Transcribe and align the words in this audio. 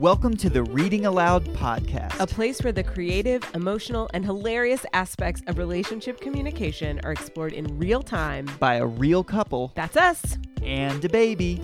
Welcome 0.00 0.34
to 0.38 0.48
the 0.48 0.62
Reading 0.62 1.04
Aloud 1.04 1.44
podcast. 1.48 2.18
a 2.18 2.26
place 2.26 2.62
where 2.62 2.72
the 2.72 2.82
creative, 2.82 3.42
emotional, 3.54 4.08
and 4.14 4.24
hilarious 4.24 4.86
aspects 4.94 5.42
of 5.46 5.58
relationship 5.58 6.22
communication 6.22 6.98
are 7.04 7.12
explored 7.12 7.52
in 7.52 7.76
real 7.78 8.00
time. 8.02 8.48
by 8.58 8.76
a 8.76 8.86
real 8.86 9.22
couple 9.22 9.72
That's 9.74 9.98
us. 9.98 10.38
and 10.62 11.04
a 11.04 11.08
baby. 11.10 11.60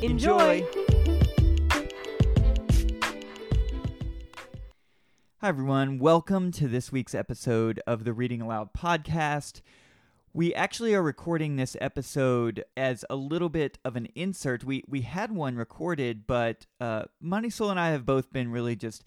Enjoy. 0.00 0.64
Hi, 5.40 5.48
everyone. 5.48 5.98
Welcome 5.98 6.52
to 6.52 6.68
this 6.68 6.92
week's 6.92 7.16
episode 7.16 7.80
of 7.84 8.04
the 8.04 8.12
Reading 8.12 8.40
Aloud 8.42 8.70
podcast. 8.78 9.60
We 10.38 10.54
actually 10.54 10.94
are 10.94 11.02
recording 11.02 11.56
this 11.56 11.76
episode 11.80 12.64
as 12.76 13.04
a 13.10 13.16
little 13.16 13.48
bit 13.48 13.80
of 13.84 13.96
an 13.96 14.06
insert. 14.14 14.62
We 14.62 14.84
we 14.86 15.00
had 15.00 15.32
one 15.32 15.56
recorded, 15.56 16.28
but 16.28 16.64
uh, 16.80 17.06
Marisol 17.20 17.72
and 17.72 17.80
I 17.80 17.90
have 17.90 18.06
both 18.06 18.32
been 18.32 18.52
really 18.52 18.76
just 18.76 19.02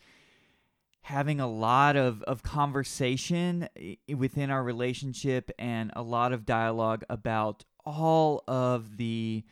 having 1.03 1.39
a 1.39 1.47
lot 1.47 1.95
of, 1.95 2.21
of 2.23 2.43
conversation 2.43 3.69
within 4.13 4.51
our 4.51 4.61
relationship 4.61 5.49
and 5.57 5.89
a 5.95 6.01
lot 6.01 6.33
of 6.33 6.45
dialogue 6.45 7.05
about 7.09 7.63
all 7.85 8.43
of 8.45 8.97
the 8.97 9.45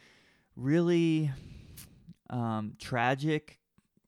really 0.57 1.31
um, 2.29 2.73
tragic, 2.77 3.57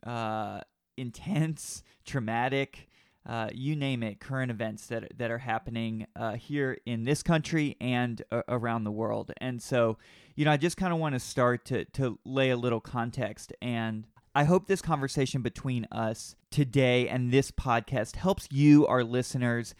uh, 0.05 0.59
intense, 0.97 1.83
traumatic, 2.03 2.89
uh, 3.25 3.49
you 3.53 3.75
name 3.75 4.03
it, 4.03 4.19
current 4.19 4.51
events 4.51 4.87
that 4.87 5.17
that 5.17 5.31
are 5.31 5.37
happening 5.37 6.07
uh, 6.15 6.33
here 6.33 6.77
in 6.85 7.03
this 7.03 7.21
country 7.23 7.77
and 7.79 8.21
uh, 8.31 8.41
around 8.47 8.83
the 8.83 8.91
world. 8.91 9.31
And 9.37 9.61
so, 9.61 9.97
you 10.35 10.45
know, 10.45 10.51
I 10.51 10.57
just 10.57 10.77
kind 10.77 10.93
of 10.93 10.99
want 10.99 11.13
to 11.13 11.19
start 11.19 11.65
to 11.65 11.85
to 11.85 12.19
lay 12.25 12.49
a 12.49 12.57
little 12.57 12.81
context 12.81 13.53
and. 13.61 14.05
I 14.33 14.45
hope 14.45 14.65
this 14.65 14.81
conversation 14.81 15.41
between 15.41 15.85
us 15.91 16.37
today 16.51 17.09
and 17.09 17.33
this 17.33 17.51
podcast 17.51 18.15
helps 18.15 18.47
you, 18.49 18.87
our 18.87 19.03
listeners, 19.03 19.75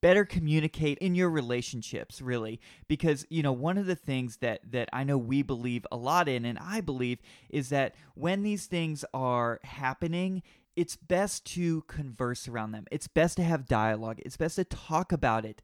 better 0.00 0.24
communicate 0.24 0.98
in 0.98 1.14
your 1.14 1.30
relationships 1.30 2.22
really 2.22 2.60
because 2.88 3.26
you 3.28 3.42
know 3.42 3.52
one 3.52 3.76
of 3.76 3.86
the 3.86 3.94
things 3.96 4.38
that 4.38 4.60
that 4.70 4.88
I 4.92 5.04
know 5.04 5.18
we 5.18 5.42
believe 5.42 5.86
a 5.92 5.96
lot 5.96 6.28
in 6.28 6.44
and 6.44 6.58
I 6.58 6.80
believe 6.80 7.18
is 7.48 7.68
that 7.68 7.94
when 8.14 8.42
these 8.42 8.66
things 8.66 9.04
are 9.12 9.60
happening 9.62 10.42
it's 10.80 10.96
best 10.96 11.44
to 11.44 11.82
converse 11.82 12.48
around 12.48 12.72
them. 12.72 12.86
It's 12.90 13.06
best 13.06 13.36
to 13.36 13.42
have 13.42 13.66
dialogue. 13.66 14.18
It's 14.24 14.38
best 14.38 14.56
to 14.56 14.64
talk 14.64 15.12
about 15.12 15.44
it. 15.44 15.60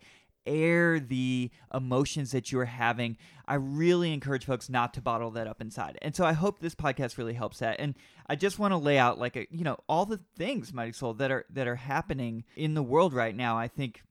Air 0.47 1.01
the 1.01 1.51
emotions 1.73 2.33
that 2.33 2.53
you're 2.53 2.67
having. 2.67 3.17
I 3.49 3.55
really 3.55 4.13
encourage 4.13 4.45
folks 4.45 4.69
not 4.69 4.93
to 4.93 5.01
bottle 5.01 5.31
that 5.31 5.47
up 5.47 5.63
inside. 5.63 5.99
And 6.03 6.15
so 6.15 6.27
i 6.27 6.35
hope 6.35 6.59
this 6.59 6.75
podcast 6.75 7.17
really 7.17 7.33
helps 7.33 7.61
that. 7.61 7.77
And 7.79 7.95
i 8.27 8.37
just 8.37 8.59
want 8.59 8.73
to 8.73 8.77
lay 8.77 8.99
out 8.99 9.19
like 9.19 9.37
a 9.37 9.47
you 9.51 9.65
know 9.65 9.79
all 9.89 10.05
the 10.05 10.21
things 10.37 10.75
mighty 10.75 10.93
soul 10.93 11.15
that 11.15 11.31
are 11.31 11.47
that 11.49 11.67
are 11.67 11.77
happening 11.77 12.45
in 12.55 12.75
the 12.75 12.83
world 12.83 13.15
right 13.15 13.35
now 13.35 13.57
i 13.57 13.69
think 13.69 14.03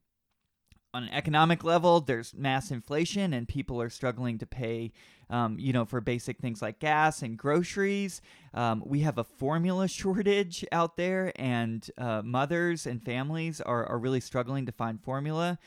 on 0.96 1.02
an 1.02 1.10
economic 1.10 1.62
level, 1.62 2.00
there's 2.00 2.32
mass 2.32 2.70
inflation 2.70 3.34
and 3.34 3.46
people 3.46 3.82
are 3.82 3.90
struggling 3.90 4.38
to 4.38 4.46
pay, 4.46 4.92
um, 5.28 5.58
you 5.58 5.70
know, 5.70 5.84
for 5.84 6.00
basic 6.00 6.38
things 6.38 6.62
like 6.62 6.78
gas 6.78 7.20
and 7.20 7.36
groceries. 7.36 8.22
Um, 8.54 8.82
we 8.86 9.00
have 9.00 9.18
a 9.18 9.24
formula 9.24 9.88
shortage 10.00 10.64
out 10.72 10.96
there, 10.96 11.32
and 11.36 11.88
uh, 11.98 12.22
mothers 12.24 12.86
and 12.86 13.04
families 13.04 13.60
are, 13.60 13.84
are 13.84 13.98
really 13.98 14.20
struggling 14.20 14.64
to 14.64 14.72
find 14.72 15.02
formula. 15.02 15.58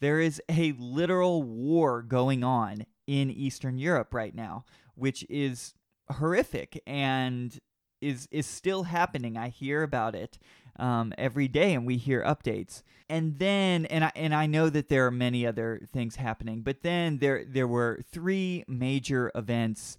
There 0.00 0.20
is 0.20 0.40
a 0.48 0.72
literal 0.78 1.42
war 1.42 2.00
going 2.00 2.42
on 2.42 2.86
in 3.06 3.30
Eastern 3.30 3.76
Europe 3.76 4.14
right 4.14 4.34
now, 4.34 4.64
which 4.94 5.22
is 5.28 5.74
horrific 6.10 6.82
and 6.86 7.58
is 8.00 8.26
is 8.30 8.46
still 8.46 8.84
happening. 8.84 9.36
I 9.36 9.48
hear 9.48 9.82
about 9.82 10.14
it 10.14 10.38
um, 10.78 11.12
every 11.18 11.48
day, 11.48 11.74
and 11.74 11.86
we 11.86 11.96
hear 11.96 12.22
updates. 12.22 12.82
And 13.08 13.38
then, 13.38 13.86
and 13.86 14.04
I 14.04 14.12
and 14.14 14.34
I 14.34 14.46
know 14.46 14.68
that 14.70 14.88
there 14.88 15.06
are 15.06 15.10
many 15.10 15.46
other 15.46 15.80
things 15.92 16.16
happening, 16.16 16.60
but 16.62 16.82
then 16.82 17.18
there 17.18 17.44
there 17.46 17.68
were 17.68 18.00
three 18.10 18.64
major 18.68 19.32
events, 19.34 19.98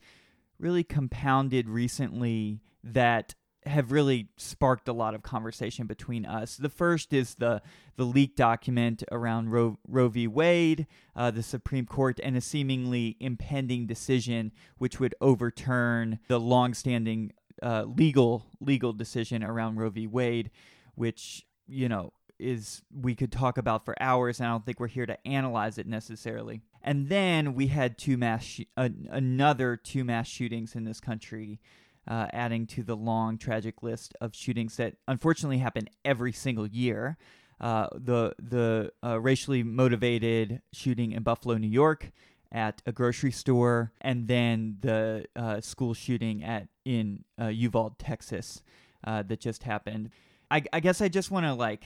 really 0.59 0.83
compounded 0.83 1.69
recently 1.69 2.61
that 2.83 3.35
have 3.65 3.91
really 3.91 4.29
sparked 4.37 4.87
a 4.87 4.93
lot 4.93 5.13
of 5.13 5.21
conversation 5.21 5.85
between 5.85 6.25
us. 6.25 6.55
The 6.55 6.69
first 6.69 7.13
is 7.13 7.35
the 7.35 7.61
the 7.97 8.05
leaked 8.05 8.37
document 8.37 9.03
around 9.11 9.49
Roe, 9.49 9.77
Roe 9.87 10.07
v. 10.07 10.27
Wade, 10.27 10.87
uh, 11.15 11.31
the 11.31 11.43
Supreme 11.43 11.85
Court, 11.85 12.19
and 12.23 12.37
a 12.37 12.41
seemingly 12.41 13.17
impending 13.19 13.85
decision 13.85 14.51
which 14.77 14.99
would 14.99 15.15
overturn 15.19 16.19
the 16.27 16.39
longstanding 16.39 17.33
uh, 17.61 17.83
legal 17.83 18.45
legal 18.59 18.93
decision 18.93 19.43
around 19.43 19.77
Roe 19.77 19.89
v. 19.89 20.07
Wade, 20.07 20.51
which 20.95 21.45
you 21.67 21.89
know 21.89 22.13
is 22.39 22.81
we 22.93 23.15
could 23.15 23.31
talk 23.31 23.57
about 23.57 23.85
for 23.85 23.95
hours, 24.01 24.39
and 24.39 24.47
I 24.47 24.51
don't 24.51 24.65
think 24.65 24.79
we're 24.79 24.87
here 24.87 25.05
to 25.05 25.27
analyze 25.27 25.77
it 25.77 25.87
necessarily. 25.87 26.61
And 26.81 27.09
then 27.09 27.53
we 27.53 27.67
had 27.67 27.97
two 27.97 28.17
mass 28.17 28.43
sh- 28.43 28.61
uh, 28.77 28.89
another 29.09 29.75
two 29.75 30.03
mass 30.03 30.27
shootings 30.27 30.75
in 30.75 30.83
this 30.85 30.99
country. 30.99 31.59
Uh, 32.07 32.25
adding 32.33 32.65
to 32.65 32.81
the 32.81 32.95
long 32.95 33.37
tragic 33.37 33.83
list 33.83 34.15
of 34.19 34.33
shootings 34.33 34.77
that 34.77 34.95
unfortunately 35.07 35.59
happen 35.59 35.87
every 36.03 36.31
single 36.31 36.65
year. 36.65 37.17
Uh, 37.61 37.87
the 37.93 38.33
the 38.39 38.91
uh, 39.03 39.19
racially 39.19 39.61
motivated 39.61 40.61
shooting 40.73 41.11
in 41.11 41.21
Buffalo, 41.21 41.57
New 41.57 41.67
York, 41.67 42.11
at 42.51 42.81
a 42.85 42.91
grocery 42.91 43.31
store, 43.31 43.91
and 44.01 44.27
then 44.27 44.77
the 44.81 45.25
uh, 45.35 45.61
school 45.61 45.93
shooting 45.93 46.43
at 46.43 46.67
in 46.83 47.23
uh, 47.39 47.47
Uvalde, 47.47 47.99
Texas, 47.99 48.63
uh, 49.05 49.23
that 49.23 49.39
just 49.39 49.63
happened. 49.63 50.09
I, 50.49 50.63
I 50.73 50.79
guess 50.79 51.01
I 51.01 51.09
just 51.09 51.31
want 51.31 51.45
to 51.45 51.53
like 51.53 51.85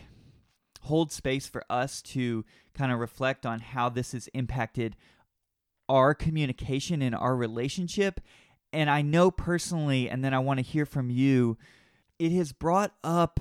hold 0.81 1.11
space 1.11 1.47
for 1.47 1.63
us 1.69 2.01
to 2.01 2.45
kind 2.73 2.91
of 2.91 2.99
reflect 2.99 3.45
on 3.45 3.59
how 3.59 3.89
this 3.89 4.13
has 4.13 4.27
impacted 4.29 4.95
our 5.89 6.13
communication 6.13 7.01
and 7.01 7.15
our 7.15 7.35
relationship. 7.35 8.19
And 8.71 8.89
I 8.89 9.01
know 9.01 9.31
personally, 9.31 10.09
and 10.09 10.23
then 10.23 10.33
I 10.33 10.39
want 10.39 10.59
to 10.59 10.65
hear 10.65 10.85
from 10.85 11.09
you, 11.09 11.57
it 12.19 12.31
has 12.31 12.51
brought 12.51 12.93
up 13.03 13.39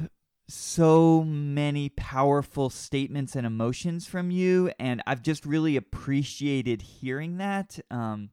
so 0.53 1.25
many 1.25 1.89
powerful 1.89 2.69
statements 2.69 3.35
and 3.35 3.47
emotions 3.47 4.07
from 4.07 4.31
you. 4.31 4.71
And 4.79 5.03
I've 5.07 5.23
just 5.23 5.47
really 5.47 5.77
appreciated 5.77 6.83
hearing 6.83 7.39
that. 7.39 7.79
Um, 7.91 8.31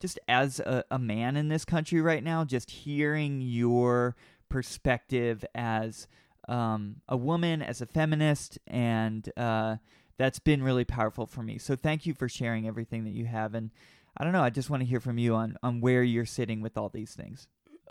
just 0.00 0.18
as 0.28 0.60
a, 0.60 0.84
a 0.90 0.98
man 0.98 1.36
in 1.36 1.48
this 1.48 1.64
country 1.64 2.00
right 2.00 2.24
now, 2.24 2.44
just 2.44 2.70
hearing 2.70 3.40
your 3.40 4.16
perspective 4.48 5.44
as 5.54 6.08
um, 6.48 6.96
a 7.08 7.16
woman, 7.16 7.62
as 7.62 7.80
a 7.80 7.86
feminist, 7.86 8.58
and 8.66 9.30
uh, 9.36 9.76
that's 10.18 10.38
been 10.38 10.62
really 10.62 10.84
powerful 10.84 11.26
for 11.26 11.42
me. 11.42 11.58
So 11.58 11.76
thank 11.76 12.06
you 12.06 12.14
for 12.14 12.28
sharing 12.28 12.66
everything 12.66 13.04
that 13.04 13.12
you 13.12 13.26
have. 13.26 13.54
And 13.54 13.70
I 14.16 14.24
don't 14.24 14.32
know, 14.32 14.42
I 14.42 14.50
just 14.50 14.70
want 14.70 14.82
to 14.82 14.88
hear 14.88 15.00
from 15.00 15.18
you 15.18 15.34
on, 15.34 15.56
on 15.62 15.80
where 15.80 16.02
you're 16.02 16.26
sitting 16.26 16.62
with 16.62 16.76
all 16.76 16.88
these 16.88 17.14
things. 17.14 17.46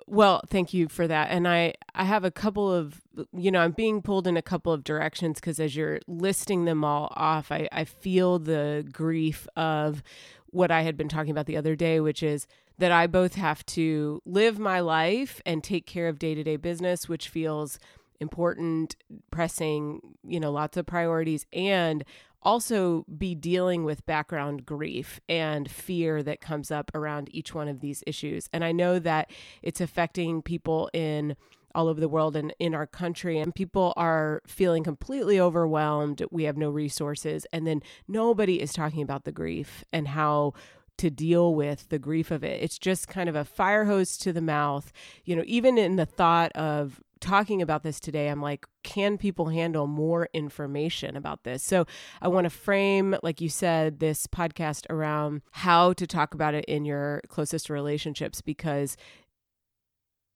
Well, 0.07 0.41
thank 0.49 0.73
you 0.73 0.87
for 0.87 1.07
that. 1.07 1.29
And 1.29 1.47
I 1.47 1.73
I 1.95 2.03
have 2.03 2.23
a 2.23 2.31
couple 2.31 2.71
of 2.71 3.01
you 3.35 3.51
know, 3.51 3.59
I'm 3.61 3.71
being 3.71 4.01
pulled 4.01 4.27
in 4.27 4.37
a 4.37 4.41
couple 4.41 4.71
of 4.71 4.83
directions 4.83 5.39
because 5.39 5.59
as 5.59 5.75
you're 5.75 5.99
listing 6.07 6.65
them 6.65 6.83
all 6.83 7.11
off, 7.15 7.51
I 7.51 7.67
I 7.71 7.85
feel 7.85 8.39
the 8.39 8.87
grief 8.91 9.47
of 9.55 10.03
what 10.51 10.71
I 10.71 10.81
had 10.81 10.97
been 10.97 11.09
talking 11.09 11.31
about 11.31 11.45
the 11.45 11.57
other 11.57 11.75
day, 11.75 11.99
which 11.99 12.23
is 12.23 12.47
that 12.79 12.91
I 12.91 13.07
both 13.07 13.35
have 13.35 13.65
to 13.67 14.21
live 14.25 14.57
my 14.57 14.79
life 14.79 15.41
and 15.45 15.63
take 15.63 15.85
care 15.85 16.07
of 16.07 16.17
day-to-day 16.17 16.55
business, 16.55 17.09
which 17.09 17.27
feels 17.27 17.77
important, 18.19 18.95
pressing, 19.31 20.01
you 20.23 20.39
know, 20.39 20.51
lots 20.51 20.77
of 20.77 20.85
priorities 20.85 21.45
and 21.53 22.03
also 22.41 23.05
be 23.17 23.35
dealing 23.35 23.83
with 23.83 24.05
background 24.05 24.65
grief 24.65 25.19
and 25.27 25.69
fear 25.69 26.23
that 26.23 26.41
comes 26.41 26.71
up 26.71 26.91
around 26.93 27.29
each 27.31 27.53
one 27.53 27.67
of 27.67 27.81
these 27.81 28.03
issues. 28.07 28.49
And 28.53 28.63
I 28.63 28.71
know 28.71 28.99
that 28.99 29.31
it's 29.61 29.81
affecting 29.81 30.41
people 30.41 30.89
in 30.93 31.35
all 31.75 31.87
over 31.87 31.99
the 31.99 32.09
world 32.09 32.35
and 32.35 32.53
in 32.59 32.73
our 32.73 32.87
country 32.87 33.39
and 33.39 33.53
people 33.53 33.93
are 33.95 34.41
feeling 34.47 34.83
completely 34.83 35.39
overwhelmed. 35.39 36.23
We 36.31 36.43
have 36.45 36.57
no 36.57 36.69
resources 36.69 37.45
and 37.53 37.67
then 37.67 37.81
nobody 38.07 38.61
is 38.61 38.73
talking 38.73 39.01
about 39.03 39.25
the 39.25 39.31
grief 39.31 39.83
and 39.93 40.07
how 40.07 40.53
to 40.97 41.09
deal 41.09 41.55
with 41.55 41.87
the 41.89 41.99
grief 41.99 42.31
of 42.31 42.43
it. 42.43 42.61
It's 42.61 42.77
just 42.77 43.07
kind 43.07 43.29
of 43.29 43.35
a 43.35 43.45
fire 43.45 43.85
hose 43.85 44.17
to 44.17 44.33
the 44.33 44.41
mouth. 44.41 44.91
You 45.25 45.35
know 45.35 45.43
even 45.45 45.77
in 45.77 45.95
the 45.95 46.05
thought 46.05 46.51
of 46.53 47.01
talking 47.19 47.61
about 47.61 47.83
this 47.83 47.99
today, 47.99 48.29
I'm 48.29 48.41
like, 48.41 48.65
can 48.83 49.17
people 49.17 49.49
handle 49.49 49.87
more 49.87 50.29
information 50.33 51.15
about 51.15 51.43
this? 51.43 51.63
So 51.63 51.85
I 52.21 52.27
want 52.27 52.45
to 52.45 52.49
frame, 52.49 53.15
like 53.23 53.41
you 53.41 53.49
said, 53.49 53.99
this 53.99 54.27
podcast 54.27 54.85
around 54.89 55.41
how 55.51 55.93
to 55.93 56.07
talk 56.07 56.33
about 56.33 56.53
it 56.53 56.65
in 56.65 56.85
your 56.85 57.21
closest 57.27 57.69
relationships 57.69 58.41
because 58.41 58.97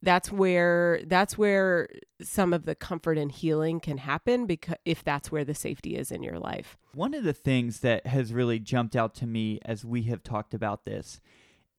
that's 0.01 0.31
where 0.31 0.99
that's 1.05 1.37
where 1.37 1.87
some 2.21 2.53
of 2.53 2.65
the 2.65 2.75
comfort 2.75 3.17
and 3.17 3.31
healing 3.31 3.79
can 3.79 3.97
happen 3.97 4.45
because 4.45 4.75
if 4.83 5.03
that's 5.03 5.31
where 5.31 5.45
the 5.45 5.55
safety 5.55 5.95
is 5.95 6.11
in 6.11 6.21
your 6.21 6.37
life. 6.37 6.77
One 6.93 7.13
of 7.13 7.23
the 7.23 7.33
things 7.33 7.79
that 7.79 8.05
has 8.07 8.33
really 8.33 8.59
jumped 8.59 8.95
out 8.95 9.15
to 9.15 9.25
me 9.25 9.59
as 9.63 9.85
we 9.85 10.03
have 10.03 10.21
talked 10.21 10.53
about 10.53 10.83
this 10.83 11.21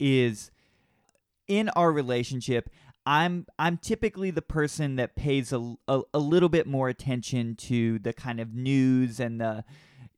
is 0.00 0.50
in 1.46 1.68
our 1.70 1.92
relationship, 1.92 2.70
I'm 3.06 3.46
I'm 3.58 3.76
typically 3.76 4.30
the 4.30 4.42
person 4.42 4.96
that 4.96 5.14
pays 5.14 5.52
a, 5.52 5.74
a, 5.88 6.02
a 6.14 6.18
little 6.18 6.48
bit 6.48 6.66
more 6.66 6.88
attention 6.88 7.54
to 7.56 7.98
the 7.98 8.12
kind 8.12 8.40
of 8.40 8.54
news 8.54 9.20
and 9.20 9.40
the 9.40 9.64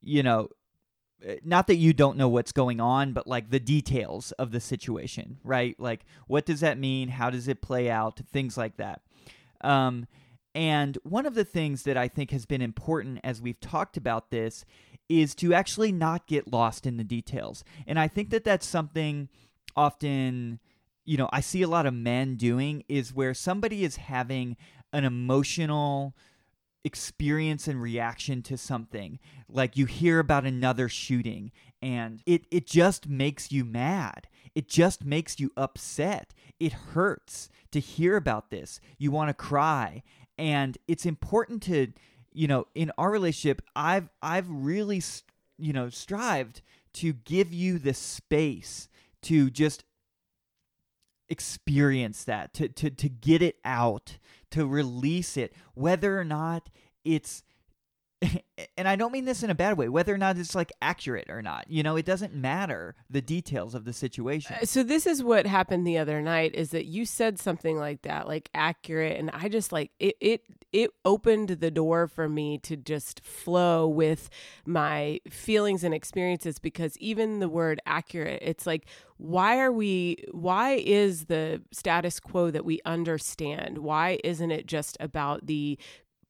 you 0.02 0.22
know 0.22 0.48
eh, 1.24 1.36
not 1.44 1.66
that 1.66 1.76
you 1.76 1.92
don't 1.92 2.16
know 2.16 2.28
what's 2.28 2.52
going 2.52 2.80
on 2.80 3.12
but 3.12 3.26
like 3.26 3.50
the 3.50 3.58
details 3.58 4.32
of 4.32 4.52
the 4.52 4.60
situation 4.60 5.38
right? 5.42 5.78
Like 5.80 6.04
what 6.26 6.46
does 6.46 6.60
that 6.60 6.78
mean? 6.78 7.08
How 7.08 7.30
does 7.30 7.48
it 7.48 7.60
play 7.60 7.90
out? 7.90 8.20
Things 8.32 8.56
like 8.56 8.76
that. 8.76 9.02
Um, 9.62 10.06
and 10.54 10.96
one 11.02 11.26
of 11.26 11.34
the 11.34 11.44
things 11.44 11.82
that 11.82 11.96
I 11.96 12.08
think 12.08 12.30
has 12.30 12.46
been 12.46 12.62
important 12.62 13.20
as 13.24 13.42
we've 13.42 13.60
talked 13.60 13.96
about 13.96 14.30
this 14.30 14.64
is 15.08 15.34
to 15.36 15.52
actually 15.52 15.92
not 15.92 16.26
get 16.26 16.52
lost 16.52 16.86
in 16.86 16.96
the 16.96 17.04
details. 17.04 17.62
And 17.86 17.98
I 17.98 18.08
think 18.08 18.30
that 18.30 18.44
that's 18.44 18.66
something 18.66 19.28
often 19.76 20.58
you 21.06 21.16
know, 21.16 21.28
I 21.32 21.40
see 21.40 21.62
a 21.62 21.68
lot 21.68 21.86
of 21.86 21.94
men 21.94 22.34
doing 22.34 22.84
is 22.88 23.14
where 23.14 23.32
somebody 23.32 23.84
is 23.84 23.96
having 23.96 24.56
an 24.92 25.04
emotional 25.04 26.14
experience 26.84 27.66
and 27.66 27.80
reaction 27.80 28.42
to 28.42 28.58
something. 28.58 29.18
Like 29.48 29.76
you 29.76 29.86
hear 29.86 30.18
about 30.18 30.44
another 30.44 30.88
shooting 30.88 31.52
and 31.80 32.22
it, 32.26 32.46
it 32.50 32.66
just 32.66 33.08
makes 33.08 33.50
you 33.50 33.64
mad. 33.64 34.28
It 34.54 34.68
just 34.68 35.04
makes 35.04 35.38
you 35.38 35.52
upset. 35.56 36.34
It 36.58 36.72
hurts 36.72 37.48
to 37.70 37.80
hear 37.80 38.16
about 38.16 38.50
this. 38.50 38.80
You 38.98 39.10
want 39.10 39.28
to 39.28 39.34
cry. 39.34 40.02
And 40.38 40.76
it's 40.88 41.06
important 41.06 41.62
to, 41.64 41.92
you 42.32 42.48
know, 42.48 42.66
in 42.74 42.90
our 42.98 43.10
relationship, 43.10 43.62
I've 43.74 44.08
I've 44.22 44.48
really, 44.48 45.02
you 45.58 45.72
know, 45.72 45.88
strived 45.88 46.62
to 46.94 47.12
give 47.12 47.52
you 47.52 47.78
the 47.78 47.94
space 47.94 48.88
to 49.22 49.50
just 49.50 49.84
experience 51.28 52.24
that 52.24 52.54
to 52.54 52.68
to 52.68 52.90
to 52.90 53.08
get 53.08 53.42
it 53.42 53.56
out 53.64 54.18
to 54.50 54.66
release 54.66 55.36
it 55.36 55.52
whether 55.74 56.18
or 56.18 56.24
not 56.24 56.68
it's 57.04 57.42
and 58.76 58.88
I 58.88 58.96
don't 58.96 59.12
mean 59.12 59.26
this 59.26 59.42
in 59.42 59.50
a 59.50 59.54
bad 59.54 59.76
way, 59.76 59.88
whether 59.88 60.14
or 60.14 60.18
not 60.18 60.38
it's 60.38 60.54
like 60.54 60.72
accurate 60.80 61.28
or 61.28 61.42
not. 61.42 61.66
You 61.68 61.82
know, 61.82 61.96
it 61.96 62.06
doesn't 62.06 62.34
matter 62.34 62.94
the 63.10 63.20
details 63.20 63.74
of 63.74 63.84
the 63.84 63.92
situation. 63.92 64.56
Uh, 64.60 64.64
so 64.64 64.82
this 64.82 65.06
is 65.06 65.22
what 65.22 65.46
happened 65.46 65.86
the 65.86 65.98
other 65.98 66.22
night 66.22 66.54
is 66.54 66.70
that 66.70 66.86
you 66.86 67.04
said 67.04 67.38
something 67.38 67.76
like 67.76 68.02
that, 68.02 68.26
like 68.26 68.48
accurate, 68.54 69.18
and 69.18 69.30
I 69.32 69.48
just 69.48 69.70
like 69.70 69.90
it 69.98 70.16
it 70.20 70.42
it 70.72 70.90
opened 71.04 71.48
the 71.48 71.70
door 71.70 72.06
for 72.06 72.28
me 72.28 72.58
to 72.58 72.76
just 72.76 73.24
flow 73.24 73.86
with 73.86 74.30
my 74.64 75.20
feelings 75.28 75.84
and 75.84 75.94
experiences 75.94 76.58
because 76.58 76.96
even 76.98 77.40
the 77.40 77.48
word 77.48 77.80
accurate, 77.86 78.42
it's 78.42 78.66
like 78.66 78.86
why 79.18 79.58
are 79.58 79.72
we 79.72 80.24
why 80.32 80.72
is 80.72 81.26
the 81.26 81.62
status 81.72 82.20
quo 82.20 82.50
that 82.50 82.66
we 82.66 82.80
understand 82.84 83.78
why 83.78 84.18
isn't 84.22 84.50
it 84.50 84.66
just 84.66 84.96
about 85.00 85.46
the 85.46 85.78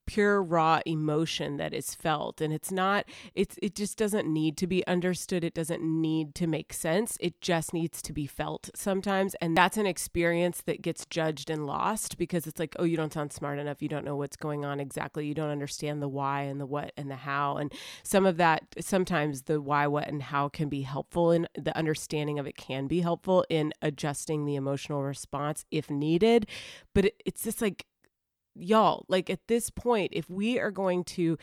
pure 0.07 0.43
raw 0.43 0.81
emotion 0.87 1.57
that 1.57 1.75
is 1.75 1.95
felt. 1.95 2.41
And 2.41 2.53
it's 2.53 2.73
not 2.73 3.05
it's 3.35 3.57
it 3.61 3.75
just 3.75 3.99
doesn't 3.99 4.27
need 4.27 4.57
to 4.59 4.67
be 4.67 4.87
understood. 4.87 5.45
It 5.45 5.55
doesn't 5.55 5.83
need 5.83 6.35
to 6.37 6.47
make 6.47 6.73
sense. 6.73 7.17
It 7.21 7.41
just 7.41 7.75
needs 7.75 8.01
to 8.03 8.13
be 8.13 8.27
felt 8.27 8.71
sometimes. 8.75 9.35
And 9.41 9.57
that's 9.57 9.77
an 9.77 9.87
experience 9.87 10.63
that 10.63 10.83
gets 10.83 11.07
judged 11.07 11.51
and 11.51 11.67
lost 11.67 12.19
because 12.19 12.47
it's 12.47 12.61
like 12.61 12.75
oh 12.79 12.85
you 12.85 12.97
don't 12.97 13.13
sound 13.13 13.33
smart 13.33 13.59
enough. 13.59 13.83
You 13.83 13.89
don't 13.89 14.05
know 14.05 14.17
what's 14.17 14.37
going 14.37 14.65
on 14.65 14.81
exactly. 14.81 15.27
You 15.27 15.35
don't 15.35 15.51
understand 15.51 16.01
the 16.01 16.09
why 16.09 16.43
and 16.43 16.61
the 16.61 16.67
what 16.67 16.93
and 16.97 17.11
the 17.11 17.17
how. 17.17 17.57
And 17.57 17.73
some 18.03 18.27
of 18.27 18.37
that 18.37 18.63
sometimes 18.81 19.43
the 19.43 19.61
why 19.61 19.87
what 19.87 20.09
and 20.09 20.23
how 20.23 20.49
can 20.49 20.69
be 20.69 20.83
helpful 20.83 21.31
and 21.31 21.49
the 21.55 21.77
understanding 21.77 22.39
of 22.39 22.47
it 22.47 22.57
can 22.57 22.87
be 22.87 23.01
helpful 23.01 23.45
in 23.51 23.73
adjusting 23.83 24.45
the 24.45 24.55
emotional 24.55 25.03
response 25.03 25.65
if 25.71 25.91
needed. 25.91 26.47
But 26.95 27.07
it, 27.07 27.23
it's 27.25 27.43
just 27.43 27.61
like 27.61 27.87
y'all, 28.59 29.05
like 29.09 29.31
at 29.31 29.47
this 29.49 29.71
point, 29.71 30.11
if 30.13 30.29
we 30.31 30.59
are 30.59 30.71
going 30.71 31.05
to 31.05 31.39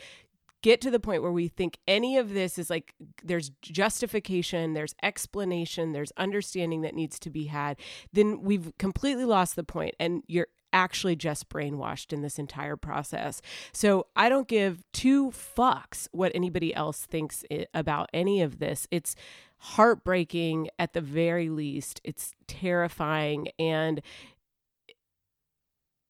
get 0.62 0.80
to 0.80 0.90
the 0.90 0.98
point 0.98 1.22
where 1.22 1.30
we 1.30 1.46
think 1.46 1.78
any 1.86 2.16
of 2.16 2.32
this 2.32 2.58
is 2.58 2.70
like 2.70 2.94
there's 3.22 3.50
justification, 3.60 4.72
there's 4.72 4.94
explanation, 5.02 5.92
there's 5.92 6.12
understanding 6.16 6.80
that 6.80 6.94
needs 6.94 7.18
to 7.18 7.28
be 7.28 7.44
had, 7.44 7.78
then 8.14 8.40
we've 8.40 8.72
completely 8.78 9.26
lost 9.26 9.56
the 9.56 9.62
point 9.62 9.94
and 10.00 10.22
you're 10.26 10.46
actually 10.72 11.14
just 11.14 11.50
brainwashed 11.50 12.14
in 12.14 12.22
this 12.22 12.38
entire 12.38 12.76
process. 12.76 13.42
So 13.72 14.06
I 14.16 14.30
don't 14.30 14.48
give 14.48 14.82
two 14.92 15.30
fucks 15.30 16.08
what 16.12 16.32
anybody 16.34 16.74
else 16.74 17.04
thinks 17.04 17.44
about 17.74 18.08
any 18.14 18.40
of 18.40 18.58
this. 18.58 18.88
It's 18.90 19.14
heartbreaking 19.58 20.68
at 20.78 20.94
the 20.94 21.00
very 21.00 21.48
least. 21.48 22.00
It's 22.04 22.32
terrifying 22.46 23.48
and 23.58 24.02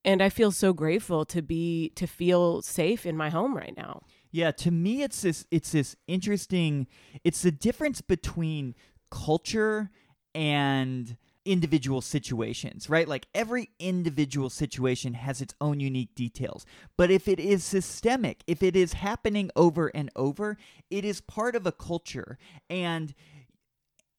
and 0.05 0.23
I 0.23 0.29
feel 0.29 0.51
so 0.51 0.73
grateful 0.73 1.25
to 1.27 1.43
be 1.43 1.91
to 1.97 2.06
feel 2.06 2.62
safe 2.62 3.06
in 3.06 3.17
my 3.17 3.31
home 3.31 3.56
right 3.56 3.77
now. 3.77 4.03
Yeah, 4.31 4.51
to 4.53 4.71
me 4.71 5.03
it's 5.03 5.23
this 5.23 5.47
it's 5.51 5.73
this 5.73 5.97
interesting 6.06 6.87
it's 7.23 7.43
the 7.43 7.53
difference 7.53 8.01
between 8.01 8.75
culture 9.11 9.91
and 10.35 11.17
individual 11.45 12.01
situations, 12.01 12.89
right? 12.89 13.06
Like 13.06 13.27
every 13.35 13.71
individual 13.79 14.51
situation 14.51 15.15
has 15.15 15.41
its 15.41 15.55
own 15.61 15.79
unique 15.79 16.15
details. 16.15 16.65
But 16.97 17.11
if 17.11 17.29
it 17.29 17.39
is 17.39 17.62
systemic, 17.62 18.43
if 18.47 18.62
it 18.62 18.75
is 18.75 18.95
happening 18.95 19.51
over 19.55 19.89
and 19.89 20.11
over, 20.17 20.56
it 20.91 21.05
is 21.05 21.21
part 21.21 21.55
of 21.55 21.67
a 21.67 21.73
culture. 21.73 22.39
And 22.71 23.15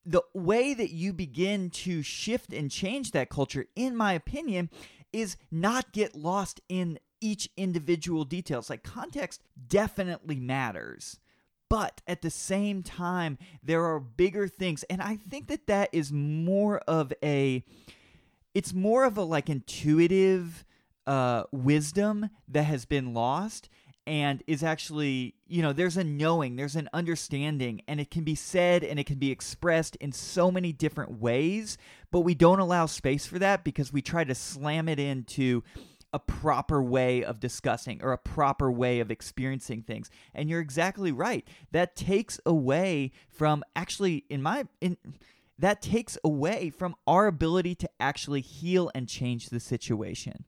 the 0.05 0.21
way 0.35 0.75
that 0.75 0.91
you 0.91 1.13
begin 1.13 1.71
to 1.71 2.03
shift 2.03 2.53
and 2.53 2.69
change 2.69 3.11
that 3.11 3.29
culture, 3.29 3.65
in 3.75 3.95
my 3.95 4.13
opinion, 4.13 4.69
is 5.15 5.37
not 5.49 5.93
get 5.93 6.13
lost 6.13 6.59
in 6.67 6.99
each 7.21 7.49
individual 7.55 8.25
details. 8.25 8.69
Like 8.69 8.83
context 8.83 9.41
definitely 9.67 10.39
matters. 10.41 11.17
But 11.69 12.01
at 12.05 12.21
the 12.21 12.29
same 12.29 12.83
time, 12.83 13.37
there 13.63 13.85
are 13.85 13.99
bigger 13.99 14.47
things. 14.47 14.83
And 14.83 15.01
I 15.01 15.15
think 15.15 15.47
that 15.47 15.67
that 15.67 15.89
is 15.93 16.11
more 16.11 16.79
of 16.79 17.13
a, 17.23 17.63
it's 18.53 18.73
more 18.73 19.05
of 19.05 19.17
a 19.17 19.23
like 19.23 19.49
intuitive 19.49 20.65
uh, 21.07 21.43
wisdom 21.51 22.29
that 22.49 22.63
has 22.63 22.85
been 22.85 23.13
lost 23.13 23.69
and 24.07 24.43
is 24.45 24.63
actually, 24.63 25.35
you 25.47 25.61
know, 25.61 25.73
there's 25.73 25.97
a 25.97 26.03
knowing, 26.03 26.55
there's 26.55 26.75
an 26.75 26.89
understanding, 26.93 27.81
and 27.87 27.99
it 27.99 28.11
can 28.11 28.23
be 28.23 28.35
said 28.35 28.83
and 28.83 28.99
it 28.99 29.05
can 29.05 29.17
be 29.17 29.31
expressed 29.31 29.95
in 29.97 30.11
so 30.11 30.51
many 30.51 30.71
different 30.71 31.19
ways, 31.19 31.77
but 32.11 32.21
we 32.21 32.35
don't 32.35 32.59
allow 32.59 32.85
space 32.85 33.25
for 33.25 33.39
that 33.39 33.63
because 33.63 33.91
we 33.91 34.01
try 34.01 34.23
to 34.23 34.35
slam 34.35 34.87
it 34.87 34.99
into 34.99 35.63
a 36.13 36.19
proper 36.19 36.81
way 36.81 37.23
of 37.23 37.41
discussing 37.41 38.01
or 38.01 38.13
a 38.13 38.17
proper 38.17 38.71
way 38.71 39.01
of 39.01 39.11
experiencing 39.11 39.81
things. 39.81 40.09
And 40.33 40.49
you're 40.49 40.61
exactly 40.61 41.11
right. 41.11 41.45
That 41.71 41.95
takes 41.95 42.39
away 42.45 43.11
from 43.27 43.63
actually 43.75 44.23
in 44.29 44.41
my 44.41 44.65
in 44.79 44.97
that 45.59 45.81
takes 45.81 46.17
away 46.23 46.69
from 46.69 46.95
our 47.05 47.27
ability 47.27 47.75
to 47.75 47.89
actually 47.99 48.41
heal 48.41 48.91
and 48.95 49.09
change 49.09 49.49
the 49.49 49.59
situation. 49.59 50.45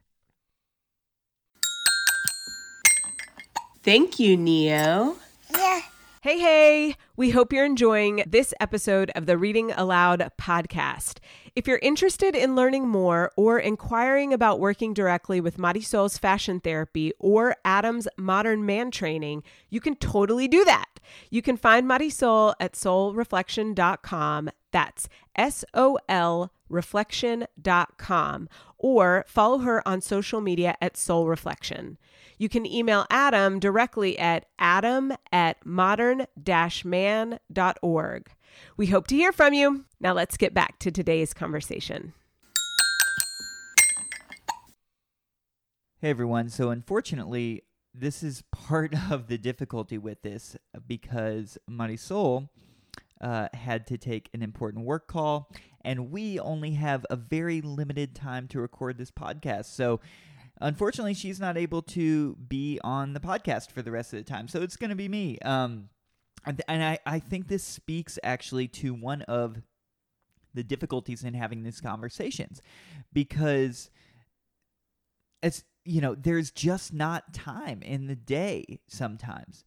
Thank 3.88 4.20
you, 4.20 4.36
Neo. 4.36 5.16
Yeah. 5.56 5.80
Hey, 6.22 6.40
hey! 6.40 6.96
We 7.18 7.32
hope 7.32 7.52
you're 7.52 7.66
enjoying 7.66 8.24
this 8.28 8.54
episode 8.60 9.10
of 9.16 9.26
the 9.26 9.40
Reading 9.40 9.72
Aloud 9.72 10.32
podcast. 10.40 11.18
If 11.56 11.66
you're 11.66 11.80
interested 11.80 12.36
in 12.36 12.56
learning 12.56 12.88
more 12.88 13.32
or 13.36 13.58
inquiring 13.58 14.34
about 14.34 14.60
working 14.60 14.94
directly 14.94 15.42
with 15.42 15.58
Marisol's 15.58 16.20
fashion 16.20 16.60
therapy 16.60 17.14
or 17.18 17.56
Adam's 17.66 18.08
modern 18.20 18.68
man 18.68 18.92
training, 18.92 19.42
you 19.72 19.82
can 19.82 19.96
totally 19.96 20.48
do 20.48 20.64
that. 20.66 21.00
You 21.32 21.42
can 21.42 21.58
find 21.58 21.90
Marisol 21.90 22.54
at 22.60 22.74
solreflection.com. 22.74 24.52
That's 24.72 25.10
S 25.36 25.66
O 25.74 25.98
L 26.08 26.52
reflection.com 26.70 28.50
or 28.78 29.26
follow 29.28 29.60
her 29.60 29.88
on 29.88 30.02
social 30.02 30.42
media 30.42 30.76
at 30.82 30.98
Sol 30.98 31.28
Reflection. 31.28 31.98
You 32.38 32.50
can 32.50 32.66
email 32.66 33.06
Adam 33.10 33.60
directly 33.60 34.18
at 34.20 34.46
adam 34.60 35.14
at 35.32 35.66
modern 35.66 36.28
man.org. 37.08 38.30
We 38.76 38.88
hope 38.88 39.08
to 39.08 39.16
hear 39.16 39.32
from 39.32 39.54
you. 39.54 39.86
Now 40.00 40.14
let's 40.14 40.36
get 40.36 40.54
back 40.54 40.80
to 40.80 40.92
today's 40.92 41.34
conversation. 41.34 42.14
Hey 46.00 46.10
everyone. 46.10 46.50
So, 46.50 46.70
unfortunately, 46.70 47.64
this 47.94 48.22
is 48.24 48.44
part 48.52 48.94
of 49.12 49.28
the 49.28 49.38
difficulty 49.38 49.98
with 49.98 50.22
this 50.22 50.56
because 50.86 51.58
Marisol 51.70 52.50
uh, 53.22 53.48
had 53.54 53.88
to 53.88 53.98
take 53.98 54.30
an 54.34 54.44
important 54.44 54.86
work 54.86 55.08
call, 55.08 55.50
and 55.84 56.12
we 56.12 56.40
only 56.40 56.72
have 56.74 57.06
a 57.10 57.16
very 57.16 57.62
limited 57.62 58.16
time 58.16 58.48
to 58.50 58.60
record 58.60 58.98
this 58.98 59.12
podcast. 59.12 59.66
So, 59.66 60.02
unfortunately, 60.62 61.14
she's 61.14 61.40
not 61.40 61.58
able 61.58 61.82
to 61.84 62.36
be 62.36 62.80
on 62.84 63.14
the 63.14 63.20
podcast 63.20 63.72
for 63.72 63.82
the 63.82 63.92
rest 63.92 64.14
of 64.14 64.20
the 64.20 64.30
time. 64.30 64.48
So 64.48 64.62
it's 64.62 64.76
going 64.76 64.90
to 64.90 64.96
be 64.96 65.08
me. 65.08 65.40
Um, 65.40 65.90
and 66.68 66.84
I, 66.84 67.00
I 67.06 67.20
think 67.20 67.48
this 67.48 67.64
speaks 67.64 68.18
actually 68.24 68.68
to 68.70 68.94
one 68.94 69.22
of 69.24 69.62
the 70.54 70.64
difficulties 70.64 71.24
in 71.24 71.34
having 71.34 71.64
these 71.64 71.82
conversations 71.82 72.62
because 73.14 73.90
it's 75.44 75.64
you 75.86 76.02
know 76.02 76.16
there's 76.16 76.52
just 76.52 76.94
not 76.94 77.34
time 77.34 77.82
in 77.82 78.08
the 78.08 78.16
day 78.16 78.80
sometimes 78.88 79.64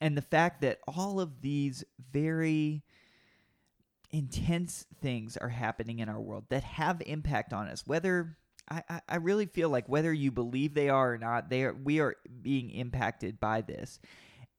and 0.00 0.16
the 0.16 0.22
fact 0.22 0.60
that 0.60 0.78
all 0.86 1.20
of 1.20 1.40
these 1.40 1.84
very 2.12 2.82
intense 4.10 4.86
things 5.00 5.36
are 5.36 5.48
happening 5.48 6.00
in 6.00 6.08
our 6.08 6.20
world 6.20 6.44
that 6.50 6.64
have 6.64 7.00
impact 7.06 7.52
on 7.52 7.68
us 7.68 7.86
whether 7.86 8.36
I, 8.70 9.00
I 9.08 9.16
really 9.16 9.46
feel 9.46 9.68
like 9.68 9.88
whether 9.88 10.12
you 10.12 10.30
believe 10.30 10.74
they 10.74 10.88
are 10.88 11.14
or 11.14 11.18
not, 11.18 11.50
they 11.50 11.64
are 11.64 11.74
we 11.74 11.98
are 12.00 12.16
being 12.40 12.70
impacted 12.70 13.40
by 13.40 13.62
this. 13.62 13.98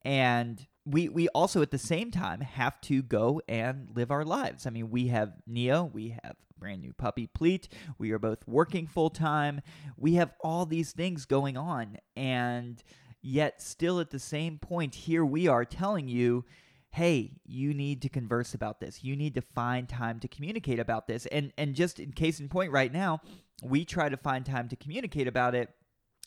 And 0.04 0.66
we 0.86 1.10
we 1.10 1.28
also 1.30 1.62
at 1.62 1.72
the 1.72 1.78
same 1.78 2.12
time 2.12 2.42
have 2.42 2.80
to 2.82 3.02
go 3.02 3.42
and 3.48 3.90
live 3.96 4.12
our 4.12 4.26
lives. 4.26 4.66
I 4.66 4.70
mean, 4.70 4.90
we 4.90 5.08
have 5.08 5.34
Neo, 5.46 5.84
we 5.84 6.18
have 6.24 6.36
brand 6.58 6.82
new 6.82 6.94
puppy 6.94 7.28
Pleat. 7.28 7.68
We 7.98 8.12
are 8.12 8.20
both 8.20 8.48
working 8.48 8.88
full 8.88 9.10
time. 9.10 9.62
We 9.98 10.14
have 10.14 10.32
all 10.42 10.66
these 10.66 10.92
things 10.92 11.26
going 11.26 11.58
on 11.58 11.98
and 12.16 12.82
yet 13.22 13.62
still 13.62 14.00
at 14.00 14.10
the 14.10 14.20
same 14.20 14.58
point 14.58 14.96
here 14.96 15.24
we 15.24 15.48
are 15.48 15.64
telling 15.64 16.08
you 16.08 16.44
hey 16.90 17.32
you 17.46 17.74
need 17.74 18.02
to 18.02 18.10
converse 18.10 18.54
about 18.54 18.80
this 18.80 19.04
you 19.04 19.16
need 19.16 19.36
to 19.36 19.42
find 19.42 19.88
time 19.88 20.20
to 20.20 20.28
communicate 20.28 20.80
about 20.80 21.08
this 21.08 21.28
and 21.28 21.54
and 21.58 21.76
just 21.76 22.00
in 22.00 22.12
case 22.12 22.40
in 22.40 22.50
point 22.50 22.72
right 22.72 22.92
now 22.92 23.22
we 23.64 23.86
try 23.86 24.10
to 24.10 24.18
find 24.18 24.46
time 24.46 24.68
to 24.68 24.76
communicate 24.76 25.28
about 25.28 25.54
it 25.54 25.70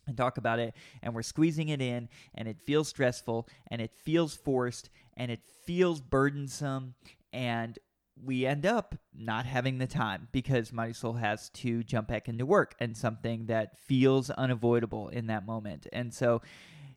and 0.06 0.16
talk 0.16 0.38
about 0.38 0.58
it 0.58 0.74
and 1.02 1.14
we're 1.14 1.22
squeezing 1.22 1.68
it 1.68 1.80
in 1.80 2.08
and 2.34 2.48
it 2.48 2.58
feels 2.60 2.88
stressful 2.88 3.48
and 3.70 3.80
it 3.80 3.90
feels 4.02 4.34
forced 4.34 4.90
and 5.16 5.30
it 5.30 5.40
feels 5.64 6.00
burdensome 6.00 6.94
and 7.32 7.78
we 8.22 8.46
end 8.46 8.64
up 8.64 8.94
not 9.12 9.44
having 9.44 9.78
the 9.78 9.86
time 9.86 10.28
because 10.32 10.70
Marisol 10.70 11.18
has 11.18 11.48
to 11.50 11.82
jump 11.82 12.08
back 12.08 12.28
into 12.28 12.46
work 12.46 12.74
and 12.78 12.96
something 12.96 13.46
that 13.46 13.78
feels 13.78 14.30
unavoidable 14.30 15.08
in 15.08 15.26
that 15.26 15.44
moment. 15.46 15.86
And 15.92 16.14
so, 16.14 16.42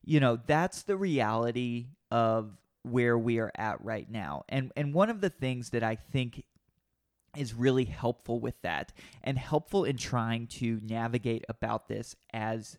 you 0.06 0.20
know, 0.20 0.40
that's 0.46 0.84
the 0.84 0.96
reality 0.96 1.88
of 2.12 2.52
where 2.84 3.18
we 3.18 3.40
are 3.40 3.52
at 3.56 3.84
right 3.84 4.10
now. 4.10 4.44
And 4.48 4.72
and 4.78 4.94
one 4.94 5.10
of 5.10 5.22
the 5.22 5.30
things 5.30 5.72
that 5.72 5.84
I 5.84 5.96
think 5.96 6.44
is 7.38 7.54
really 7.54 7.86
helpful 7.86 8.40
with 8.40 8.62
that 8.62 8.94
and 9.24 9.38
helpful 9.38 9.84
in 9.84 9.98
trying 9.98 10.48
to 10.48 10.80
navigate 10.84 11.46
about 11.50 11.88
this 11.88 12.16
as 12.34 12.78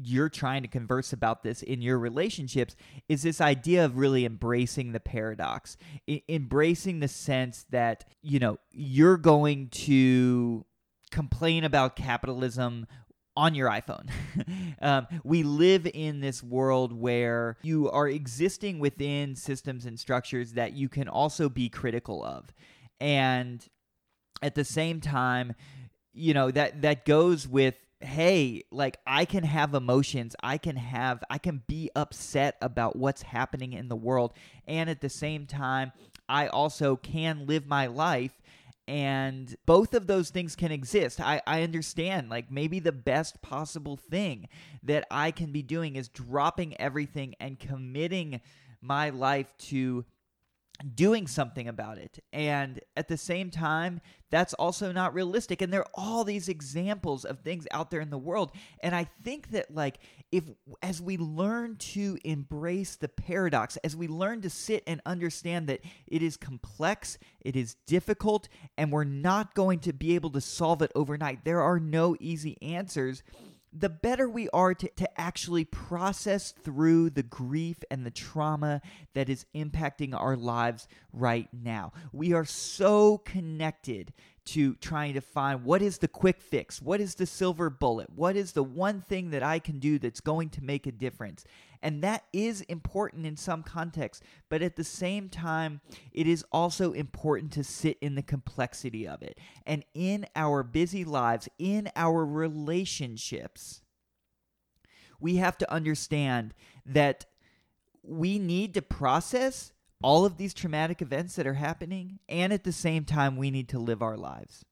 you're 0.00 0.28
trying 0.28 0.62
to 0.62 0.68
converse 0.68 1.12
about 1.12 1.42
this 1.42 1.62
in 1.62 1.82
your 1.82 1.98
relationships 1.98 2.76
is 3.08 3.22
this 3.22 3.40
idea 3.40 3.84
of 3.84 3.96
really 3.96 4.24
embracing 4.24 4.92
the 4.92 5.00
paradox 5.00 5.76
I- 6.08 6.22
embracing 6.28 7.00
the 7.00 7.08
sense 7.08 7.66
that 7.70 8.04
you 8.22 8.38
know 8.38 8.58
you're 8.70 9.16
going 9.16 9.68
to 9.70 10.64
complain 11.10 11.64
about 11.64 11.96
capitalism 11.96 12.86
on 13.38 13.54
your 13.54 13.70
iPhone. 13.70 14.10
um, 14.82 15.06
we 15.22 15.44
live 15.44 15.86
in 15.94 16.20
this 16.20 16.42
world 16.42 16.92
where 16.92 17.56
you 17.62 17.88
are 17.88 18.08
existing 18.08 18.80
within 18.80 19.36
systems 19.36 19.86
and 19.86 19.98
structures 19.98 20.54
that 20.54 20.72
you 20.72 20.88
can 20.88 21.08
also 21.08 21.48
be 21.48 21.68
critical 21.68 22.24
of. 22.24 22.52
And 23.00 23.64
at 24.42 24.54
the 24.54 24.64
same 24.64 25.00
time, 25.00 25.54
you 26.12 26.34
know, 26.34 26.50
that 26.50 26.82
that 26.82 27.04
goes 27.04 27.46
with 27.46 27.76
hey, 28.00 28.62
like 28.70 28.98
I 29.06 29.24
can 29.24 29.42
have 29.42 29.74
emotions. 29.74 30.36
I 30.42 30.58
can 30.58 30.76
have 30.76 31.24
I 31.30 31.38
can 31.38 31.62
be 31.66 31.90
upset 31.96 32.56
about 32.60 32.96
what's 32.96 33.22
happening 33.22 33.72
in 33.72 33.88
the 33.88 33.96
world 33.96 34.32
and 34.66 34.88
at 34.88 35.00
the 35.00 35.08
same 35.08 35.46
time 35.46 35.92
I 36.28 36.46
also 36.48 36.96
can 36.96 37.46
live 37.46 37.66
my 37.66 37.86
life 37.86 38.40
and 38.88 39.54
both 39.66 39.92
of 39.92 40.06
those 40.06 40.30
things 40.30 40.56
can 40.56 40.72
exist. 40.72 41.20
I, 41.20 41.42
I 41.46 41.62
understand, 41.62 42.30
like, 42.30 42.50
maybe 42.50 42.80
the 42.80 42.90
best 42.90 43.42
possible 43.42 43.98
thing 43.98 44.48
that 44.82 45.06
I 45.10 45.30
can 45.30 45.52
be 45.52 45.60
doing 45.60 45.96
is 45.96 46.08
dropping 46.08 46.74
everything 46.80 47.34
and 47.38 47.58
committing 47.60 48.40
my 48.80 49.10
life 49.10 49.52
to 49.58 50.06
doing 50.94 51.26
something 51.26 51.68
about 51.68 51.98
it. 51.98 52.22
And 52.32 52.80
at 52.96 53.08
the 53.08 53.16
same 53.16 53.50
time, 53.50 54.00
that's 54.30 54.54
also 54.54 54.92
not 54.92 55.14
realistic. 55.14 55.62
And 55.62 55.72
there 55.72 55.80
are 55.80 55.90
all 55.94 56.22
these 56.22 56.48
examples 56.48 57.24
of 57.24 57.40
things 57.40 57.66
out 57.72 57.90
there 57.90 58.00
in 58.00 58.10
the 58.10 58.18
world. 58.18 58.52
And 58.80 58.94
I 58.94 59.08
think 59.24 59.50
that, 59.50 59.74
like, 59.74 59.98
if 60.30 60.44
as 60.82 61.00
we 61.00 61.16
learn 61.16 61.76
to 61.76 62.18
embrace 62.24 62.96
the 62.96 63.08
paradox, 63.08 63.76
as 63.78 63.96
we 63.96 64.06
learn 64.06 64.42
to 64.42 64.50
sit 64.50 64.84
and 64.86 65.00
understand 65.06 65.68
that 65.68 65.80
it 66.06 66.22
is 66.22 66.36
complex, 66.36 67.18
it 67.40 67.56
is 67.56 67.76
difficult, 67.86 68.48
and 68.76 68.92
we're 68.92 69.04
not 69.04 69.54
going 69.54 69.78
to 69.80 69.92
be 69.92 70.14
able 70.14 70.30
to 70.30 70.40
solve 70.40 70.82
it 70.82 70.92
overnight, 70.94 71.44
there 71.44 71.62
are 71.62 71.80
no 71.80 72.14
easy 72.20 72.58
answers 72.62 73.22
the 73.72 73.88
better 73.88 74.28
we 74.28 74.48
are 74.50 74.74
to, 74.74 74.88
to 74.88 75.20
actually 75.20 75.64
process 75.64 76.52
through 76.52 77.10
the 77.10 77.22
grief 77.22 77.78
and 77.90 78.04
the 78.04 78.10
trauma 78.10 78.80
that 79.14 79.28
is 79.28 79.46
impacting 79.54 80.14
our 80.14 80.36
lives 80.36 80.88
right 81.12 81.48
now. 81.52 81.92
We 82.12 82.32
are 82.32 82.44
so 82.44 83.18
connected 83.18 84.12
to 84.46 84.74
trying 84.76 85.12
to 85.12 85.20
find 85.20 85.64
what 85.64 85.82
is 85.82 85.98
the 85.98 86.08
quick 86.08 86.40
fix, 86.40 86.80
what 86.80 87.00
is 87.00 87.16
the 87.16 87.26
silver 87.26 87.68
bullet, 87.68 88.08
what 88.14 88.34
is 88.34 88.52
the 88.52 88.62
one 88.62 89.02
thing 89.02 89.30
that 89.30 89.42
I 89.42 89.58
can 89.58 89.78
do 89.78 89.98
that's 89.98 90.20
going 90.20 90.48
to 90.50 90.64
make 90.64 90.86
a 90.86 90.92
difference. 90.92 91.44
And 91.82 92.02
that 92.02 92.24
is 92.32 92.62
important 92.62 93.26
in 93.26 93.36
some 93.36 93.62
contexts, 93.62 94.24
but 94.48 94.62
at 94.62 94.76
the 94.76 94.84
same 94.84 95.28
time, 95.28 95.80
it 96.12 96.26
is 96.26 96.44
also 96.50 96.92
important 96.92 97.52
to 97.52 97.64
sit 97.64 97.98
in 98.00 98.14
the 98.14 98.22
complexity 98.22 99.06
of 99.06 99.22
it. 99.22 99.38
And 99.66 99.84
in 99.94 100.26
our 100.34 100.62
busy 100.62 101.04
lives, 101.04 101.48
in 101.58 101.90
our 101.94 102.24
relationships, 102.24 103.82
we 105.20 105.36
have 105.36 105.58
to 105.58 105.72
understand 105.72 106.54
that 106.86 107.26
we 108.02 108.38
need 108.38 108.74
to 108.74 108.82
process 108.82 109.72
all 110.02 110.24
of 110.24 110.36
these 110.36 110.54
traumatic 110.54 111.02
events 111.02 111.34
that 111.36 111.46
are 111.46 111.54
happening, 111.54 112.20
and 112.28 112.52
at 112.52 112.64
the 112.64 112.72
same 112.72 113.04
time, 113.04 113.36
we 113.36 113.50
need 113.50 113.68
to 113.68 113.78
live 113.78 114.00
our 114.00 114.16
lives. 114.16 114.64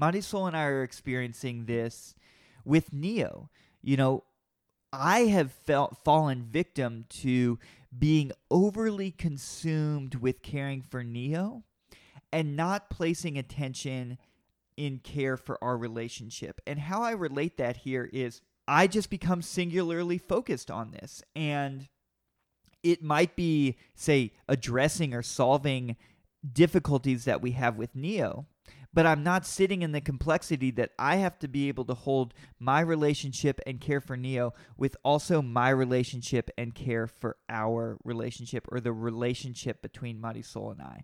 Marisol 0.00 0.46
and 0.46 0.56
I 0.56 0.64
are 0.64 0.82
experiencing 0.82 1.66
this 1.66 2.14
with 2.64 2.92
Neo. 2.92 3.50
You 3.82 3.96
know, 3.96 4.24
I 5.00 5.20
have 5.26 5.52
felt 5.52 6.04
fallen 6.04 6.44
victim 6.44 7.06
to 7.20 7.58
being 7.96 8.32
overly 8.50 9.10
consumed 9.10 10.16
with 10.16 10.42
caring 10.42 10.82
for 10.82 11.02
Neo 11.02 11.64
and 12.32 12.56
not 12.56 12.90
placing 12.90 13.36
attention 13.36 14.18
in 14.76 14.98
care 14.98 15.36
for 15.36 15.62
our 15.62 15.76
relationship. 15.76 16.60
And 16.66 16.78
how 16.78 17.02
I 17.02 17.12
relate 17.12 17.56
that 17.58 17.78
here 17.78 18.08
is 18.12 18.40
I 18.66 18.86
just 18.86 19.10
become 19.10 19.42
singularly 19.42 20.18
focused 20.18 20.70
on 20.70 20.92
this. 20.92 21.22
And 21.34 21.88
it 22.82 23.02
might 23.02 23.36
be, 23.36 23.76
say, 23.94 24.32
addressing 24.48 25.14
or 25.14 25.22
solving 25.22 25.96
difficulties 26.52 27.24
that 27.24 27.42
we 27.42 27.52
have 27.52 27.76
with 27.76 27.94
Neo 27.96 28.46
but 28.94 29.06
I'm 29.06 29.24
not 29.24 29.44
sitting 29.44 29.82
in 29.82 29.92
the 29.92 30.00
complexity 30.00 30.70
that 30.72 30.92
I 30.98 31.16
have 31.16 31.38
to 31.40 31.48
be 31.48 31.68
able 31.68 31.84
to 31.86 31.94
hold 31.94 32.32
my 32.60 32.80
relationship 32.80 33.60
and 33.66 33.80
care 33.80 34.00
for 34.00 34.16
Neo 34.16 34.54
with 34.78 34.96
also 35.04 35.42
my 35.42 35.68
relationship 35.70 36.48
and 36.56 36.74
care 36.74 37.08
for 37.08 37.36
our 37.48 37.98
relationship 38.04 38.66
or 38.70 38.80
the 38.80 38.92
relationship 38.92 39.82
between 39.82 40.22
Marisol 40.22 40.72
and 40.72 40.80
I. 40.80 41.02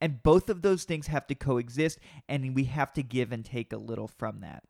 And 0.00 0.22
both 0.22 0.48
of 0.48 0.62
those 0.62 0.84
things 0.84 1.08
have 1.08 1.26
to 1.26 1.34
coexist, 1.34 1.98
and 2.28 2.54
we 2.54 2.64
have 2.64 2.92
to 2.94 3.02
give 3.02 3.32
and 3.32 3.44
take 3.44 3.72
a 3.72 3.78
little 3.78 4.08
from 4.08 4.40
that. 4.40 4.64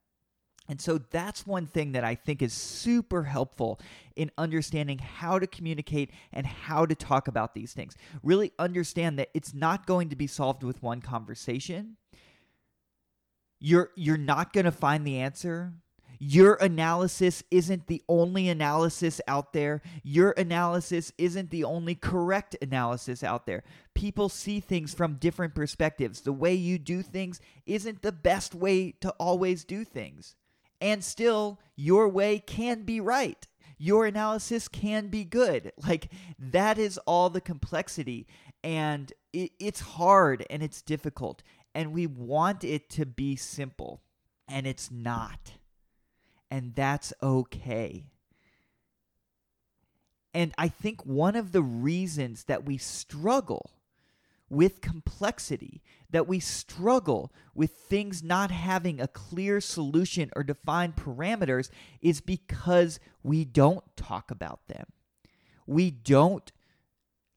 And 0.68 0.80
so 0.80 0.98
that's 0.98 1.46
one 1.46 1.66
thing 1.66 1.92
that 1.92 2.04
I 2.04 2.16
think 2.16 2.42
is 2.42 2.52
super 2.52 3.22
helpful 3.24 3.80
in 4.16 4.30
understanding 4.36 4.98
how 4.98 5.38
to 5.38 5.46
communicate 5.46 6.10
and 6.32 6.44
how 6.44 6.86
to 6.86 6.94
talk 6.94 7.28
about 7.28 7.54
these 7.54 7.72
things. 7.72 7.94
Really 8.22 8.52
understand 8.58 9.18
that 9.18 9.30
it's 9.32 9.54
not 9.54 9.86
going 9.86 10.08
to 10.08 10.16
be 10.16 10.26
solved 10.26 10.64
with 10.64 10.82
one 10.82 11.00
conversation 11.00 11.96
you're 13.58 13.90
you're 13.96 14.16
not 14.16 14.52
going 14.52 14.64
to 14.64 14.72
find 14.72 15.06
the 15.06 15.18
answer 15.18 15.72
your 16.18 16.54
analysis 16.54 17.42
isn't 17.50 17.86
the 17.86 18.02
only 18.08 18.48
analysis 18.48 19.20
out 19.28 19.52
there. 19.52 19.82
Your 20.02 20.32
analysis 20.32 21.12
isn't 21.18 21.50
the 21.50 21.64
only 21.64 21.94
correct 21.94 22.56
analysis 22.62 23.22
out 23.22 23.46
there. 23.46 23.64
People 23.94 24.28
see 24.28 24.60
things 24.60 24.94
from 24.94 25.14
different 25.14 25.54
perspectives. 25.54 26.22
The 26.22 26.32
way 26.32 26.54
you 26.54 26.78
do 26.78 27.02
things 27.02 27.40
isn't 27.66 28.02
the 28.02 28.12
best 28.12 28.54
way 28.54 28.92
to 29.00 29.10
always 29.18 29.64
do 29.64 29.84
things. 29.84 30.34
And 30.80 31.02
still, 31.04 31.60
your 31.74 32.08
way 32.08 32.38
can 32.38 32.82
be 32.82 33.00
right. 33.00 33.46
Your 33.78 34.06
analysis 34.06 34.68
can 34.68 35.08
be 35.08 35.24
good. 35.24 35.72
Like, 35.86 36.10
that 36.38 36.78
is 36.78 36.98
all 37.06 37.30
the 37.30 37.40
complexity. 37.40 38.26
And 38.64 39.12
it, 39.32 39.52
it's 39.60 39.80
hard 39.80 40.44
and 40.48 40.62
it's 40.62 40.82
difficult 40.82 41.42
and 41.76 41.92
we 41.92 42.06
want 42.06 42.64
it 42.64 42.88
to 42.88 43.04
be 43.04 43.36
simple, 43.36 44.00
and 44.48 44.66
it's 44.66 44.90
not. 44.90 45.52
And 46.50 46.74
that's 46.74 47.12
okay. 47.22 48.06
And 50.32 50.54
I 50.56 50.68
think 50.68 51.04
one 51.04 51.36
of 51.36 51.52
the 51.52 51.60
reasons 51.60 52.44
that 52.44 52.64
we 52.64 52.78
struggle 52.78 53.72
with 54.48 54.80
complexity, 54.80 55.82
that 56.08 56.26
we 56.26 56.40
struggle 56.40 57.30
with 57.54 57.72
things 57.72 58.22
not 58.22 58.50
having 58.50 58.98
a 58.98 59.06
clear 59.06 59.60
solution 59.60 60.30
or 60.34 60.42
defined 60.42 60.96
parameters, 60.96 61.68
is 62.00 62.22
because 62.22 62.98
we 63.22 63.44
don't 63.44 63.84
talk 63.96 64.30
about 64.30 64.66
them. 64.66 64.86
We 65.66 65.90
don't 65.90 66.50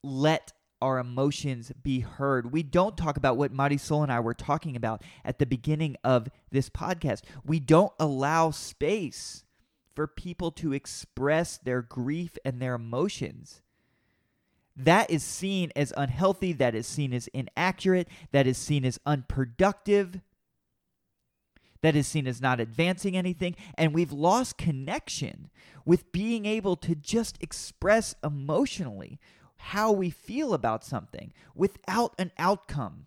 let 0.01 0.53
our 0.81 0.99
emotions 0.99 1.71
be 1.83 1.99
heard. 1.99 2.51
We 2.51 2.63
don't 2.63 2.97
talk 2.97 3.17
about 3.17 3.37
what 3.37 3.53
Marisol 3.53 4.03
and 4.03 4.11
I 4.11 4.19
were 4.19 4.33
talking 4.33 4.75
about 4.75 5.03
at 5.25 5.39
the 5.39 5.45
beginning 5.45 5.97
of 6.03 6.29
this 6.51 6.69
podcast. 6.69 7.21
We 7.45 7.59
don't 7.59 7.93
allow 7.99 8.51
space 8.51 9.43
for 9.95 10.07
people 10.07 10.51
to 10.51 10.73
express 10.73 11.57
their 11.57 11.81
grief 11.81 12.37
and 12.45 12.61
their 12.61 12.75
emotions. 12.75 13.61
That 14.75 15.11
is 15.11 15.23
seen 15.23 15.71
as 15.75 15.91
unhealthy, 15.97 16.53
that 16.53 16.73
is 16.73 16.87
seen 16.87 17.13
as 17.13 17.27
inaccurate, 17.27 18.07
that 18.31 18.47
is 18.47 18.57
seen 18.57 18.85
as 18.85 18.97
unproductive, 19.05 20.21
that 21.81 21.95
is 21.97 22.07
seen 22.07 22.27
as 22.27 22.41
not 22.41 22.61
advancing 22.61 23.17
anything. 23.17 23.55
And 23.77 23.93
we've 23.93 24.13
lost 24.13 24.57
connection 24.57 25.49
with 25.85 26.11
being 26.13 26.45
able 26.45 26.75
to 26.77 26.95
just 26.95 27.37
express 27.41 28.15
emotionally 28.23 29.19
how 29.59 29.91
we 29.91 30.09
feel 30.09 30.53
about 30.53 30.83
something 30.83 31.33
without 31.53 32.15
an 32.17 32.31
outcome, 32.37 33.05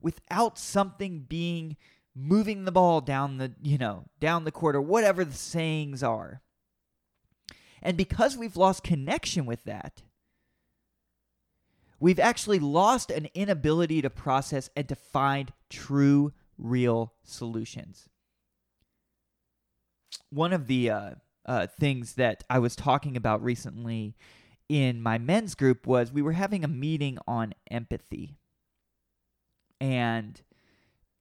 without 0.00 0.58
something 0.58 1.20
being 1.20 1.76
moving 2.14 2.64
the 2.64 2.72
ball 2.72 3.00
down 3.00 3.38
the, 3.38 3.52
you 3.62 3.78
know, 3.78 4.04
down 4.20 4.44
the 4.44 4.52
court 4.52 4.76
or 4.76 4.80
whatever 4.80 5.24
the 5.24 5.34
sayings 5.34 6.02
are. 6.02 6.40
And 7.80 7.96
because 7.96 8.36
we've 8.36 8.56
lost 8.56 8.82
connection 8.82 9.46
with 9.46 9.64
that, 9.64 10.02
we've 12.00 12.18
actually 12.18 12.58
lost 12.58 13.10
an 13.10 13.28
inability 13.34 14.02
to 14.02 14.10
process 14.10 14.68
and 14.76 14.88
to 14.88 14.96
find 14.96 15.52
true, 15.70 16.32
real 16.58 17.14
solutions. 17.22 18.08
One 20.30 20.52
of 20.52 20.66
the 20.66 20.90
uh, 20.90 21.10
uh, 21.46 21.66
things 21.66 22.14
that 22.14 22.44
I 22.50 22.58
was 22.58 22.76
talking 22.76 23.16
about 23.16 23.42
recently 23.42 24.16
in 24.68 25.00
my 25.02 25.18
men's 25.18 25.54
group 25.54 25.86
was 25.86 26.12
we 26.12 26.22
were 26.22 26.32
having 26.32 26.64
a 26.64 26.68
meeting 26.68 27.18
on 27.26 27.54
empathy 27.70 28.36
and 29.80 30.42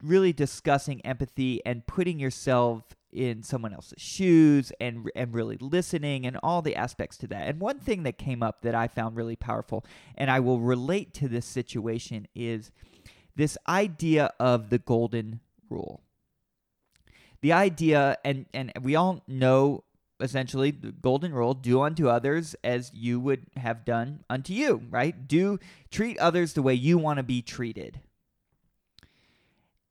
really 0.03 0.33
discussing 0.33 1.03
empathy 1.05 1.61
and 1.65 1.85
putting 1.87 2.19
yourself 2.19 2.95
in 3.11 3.41
someone 3.41 3.73
else's 3.73 4.01
shoes 4.01 4.71
and 4.81 5.09
and 5.15 5.33
really 5.33 5.57
listening 5.59 6.25
and 6.25 6.37
all 6.43 6.61
the 6.61 6.75
aspects 6.75 7.17
to 7.17 7.27
that. 7.27 7.47
And 7.47 7.59
one 7.59 7.79
thing 7.79 8.03
that 8.03 8.17
came 8.17 8.43
up 8.43 8.61
that 8.61 8.75
I 8.75 8.87
found 8.87 9.15
really 9.15 9.35
powerful 9.35 9.85
and 10.15 10.29
I 10.29 10.39
will 10.39 10.59
relate 10.59 11.13
to 11.15 11.27
this 11.27 11.45
situation 11.45 12.27
is 12.35 12.71
this 13.35 13.57
idea 13.67 14.33
of 14.39 14.69
the 14.69 14.77
golden 14.77 15.39
rule. 15.69 16.01
The 17.41 17.53
idea 17.53 18.17
and 18.25 18.45
and 18.53 18.73
we 18.81 18.95
all 18.95 19.23
know 19.27 19.83
essentially 20.19 20.71
the 20.71 20.91
golden 20.91 21.33
rule 21.33 21.53
do 21.53 21.81
unto 21.81 22.09
others 22.09 22.55
as 22.63 22.91
you 22.93 23.19
would 23.19 23.45
have 23.57 23.85
done 23.85 24.23
unto 24.29 24.53
you 24.53 24.83
right? 24.89 25.27
Do 25.27 25.59
treat 25.91 26.17
others 26.17 26.53
the 26.53 26.61
way 26.61 26.73
you 26.73 26.97
want 26.97 27.17
to 27.17 27.23
be 27.23 27.41
treated. 27.41 28.01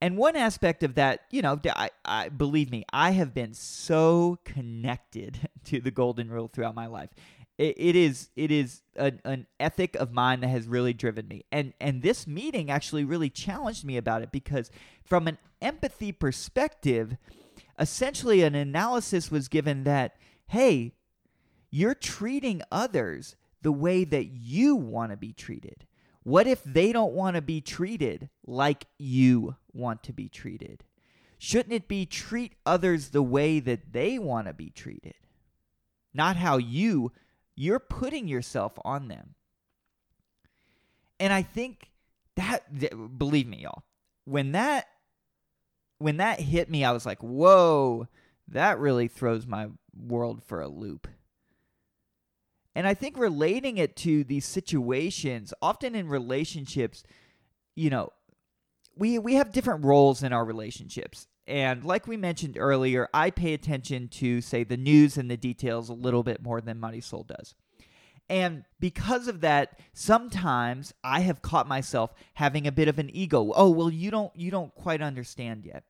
And 0.00 0.16
one 0.16 0.36
aspect 0.36 0.82
of 0.82 0.94
that 0.96 1.22
you 1.30 1.42
know 1.42 1.58
I, 1.64 1.90
I 2.04 2.28
believe 2.28 2.70
me 2.70 2.84
i 2.92 3.12
have 3.12 3.32
been 3.32 3.54
so 3.54 4.38
connected 4.44 5.48
to 5.64 5.80
the 5.80 5.90
golden 5.90 6.30
rule 6.30 6.48
throughout 6.48 6.74
my 6.74 6.86
life. 6.86 7.10
It, 7.58 7.74
it 7.78 7.96
is 7.96 8.28
it 8.36 8.50
is 8.50 8.82
an, 8.96 9.20
an 9.24 9.46
ethic 9.58 9.96
of 9.96 10.12
mine 10.12 10.40
that 10.40 10.48
has 10.48 10.66
really 10.66 10.92
driven 10.92 11.26
me. 11.28 11.44
And 11.50 11.72
and 11.80 12.02
this 12.02 12.26
meeting 12.26 12.70
actually 12.70 13.04
really 13.04 13.30
challenged 13.30 13.84
me 13.84 13.96
about 13.96 14.22
it 14.22 14.30
because 14.30 14.70
from 15.04 15.26
an 15.26 15.38
empathy 15.62 16.12
perspective 16.12 17.16
essentially 17.78 18.42
an 18.42 18.54
analysis 18.54 19.30
was 19.30 19.48
given 19.48 19.84
that, 19.84 20.16
hey, 20.48 20.94
you're 21.70 21.94
treating 21.94 22.62
others 22.70 23.36
the 23.62 23.72
way 23.72 24.04
that 24.04 24.26
you 24.26 24.76
want 24.76 25.10
to 25.10 25.16
be 25.16 25.32
treated. 25.32 25.86
What 26.22 26.46
if 26.46 26.62
they 26.64 26.92
don't 26.92 27.12
want 27.12 27.36
to 27.36 27.42
be 27.42 27.60
treated 27.60 28.30
like 28.46 28.86
you 28.98 29.56
want 29.72 30.02
to 30.04 30.12
be 30.12 30.28
treated? 30.28 30.84
Shouldn't 31.38 31.74
it 31.74 31.86
be 31.86 32.06
treat 32.06 32.54
others 32.64 33.10
the 33.10 33.22
way 33.22 33.60
that 33.60 33.92
they 33.92 34.18
want 34.18 34.46
to 34.46 34.52
be 34.52 34.70
treated? 34.70 35.14
Not 36.14 36.36
how 36.36 36.56
you 36.56 37.12
you're 37.56 37.78
putting 37.78 38.28
yourself 38.28 38.72
on 38.84 39.08
them. 39.08 39.34
And 41.18 41.32
I 41.32 41.42
think 41.42 41.90
that 42.36 43.18
believe 43.18 43.46
me 43.46 43.58
y'all, 43.58 43.84
when 44.24 44.52
that 44.52 44.88
when 45.98 46.18
that 46.18 46.40
hit 46.40 46.70
me, 46.70 46.84
I 46.84 46.92
was 46.92 47.06
like, 47.06 47.22
whoa, 47.22 48.08
that 48.48 48.78
really 48.78 49.08
throws 49.08 49.46
my 49.46 49.68
world 49.96 50.42
for 50.44 50.60
a 50.60 50.68
loop. 50.68 51.08
And 52.74 52.86
I 52.86 52.94
think 52.94 53.16
relating 53.18 53.78
it 53.78 53.96
to 53.96 54.22
these 54.24 54.44
situations, 54.44 55.54
often 55.62 55.94
in 55.94 56.08
relationships, 56.08 57.02
you 57.74 57.88
know, 57.88 58.12
we 58.94 59.18
we 59.18 59.34
have 59.34 59.52
different 59.52 59.84
roles 59.84 60.22
in 60.22 60.32
our 60.32 60.44
relationships. 60.44 61.26
And 61.46 61.84
like 61.84 62.06
we 62.06 62.16
mentioned 62.16 62.56
earlier, 62.58 63.08
I 63.14 63.30
pay 63.30 63.54
attention 63.54 64.08
to 64.08 64.40
say 64.40 64.64
the 64.64 64.76
news 64.76 65.16
and 65.16 65.30
the 65.30 65.36
details 65.36 65.88
a 65.88 65.94
little 65.94 66.22
bit 66.22 66.42
more 66.42 66.60
than 66.60 66.78
Marisol 66.78 67.26
does. 67.26 67.54
And 68.28 68.64
because 68.80 69.28
of 69.28 69.40
that, 69.42 69.78
sometimes 69.92 70.92
I 71.04 71.20
have 71.20 71.42
caught 71.42 71.68
myself 71.68 72.12
having 72.34 72.66
a 72.66 72.72
bit 72.72 72.88
of 72.88 72.98
an 72.98 73.10
ego. 73.14 73.52
Oh, 73.54 73.70
well, 73.70 73.90
you 73.90 74.10
don't 74.10 74.34
you 74.34 74.50
don't 74.50 74.74
quite 74.74 75.00
understand 75.00 75.64
yet. 75.64 75.84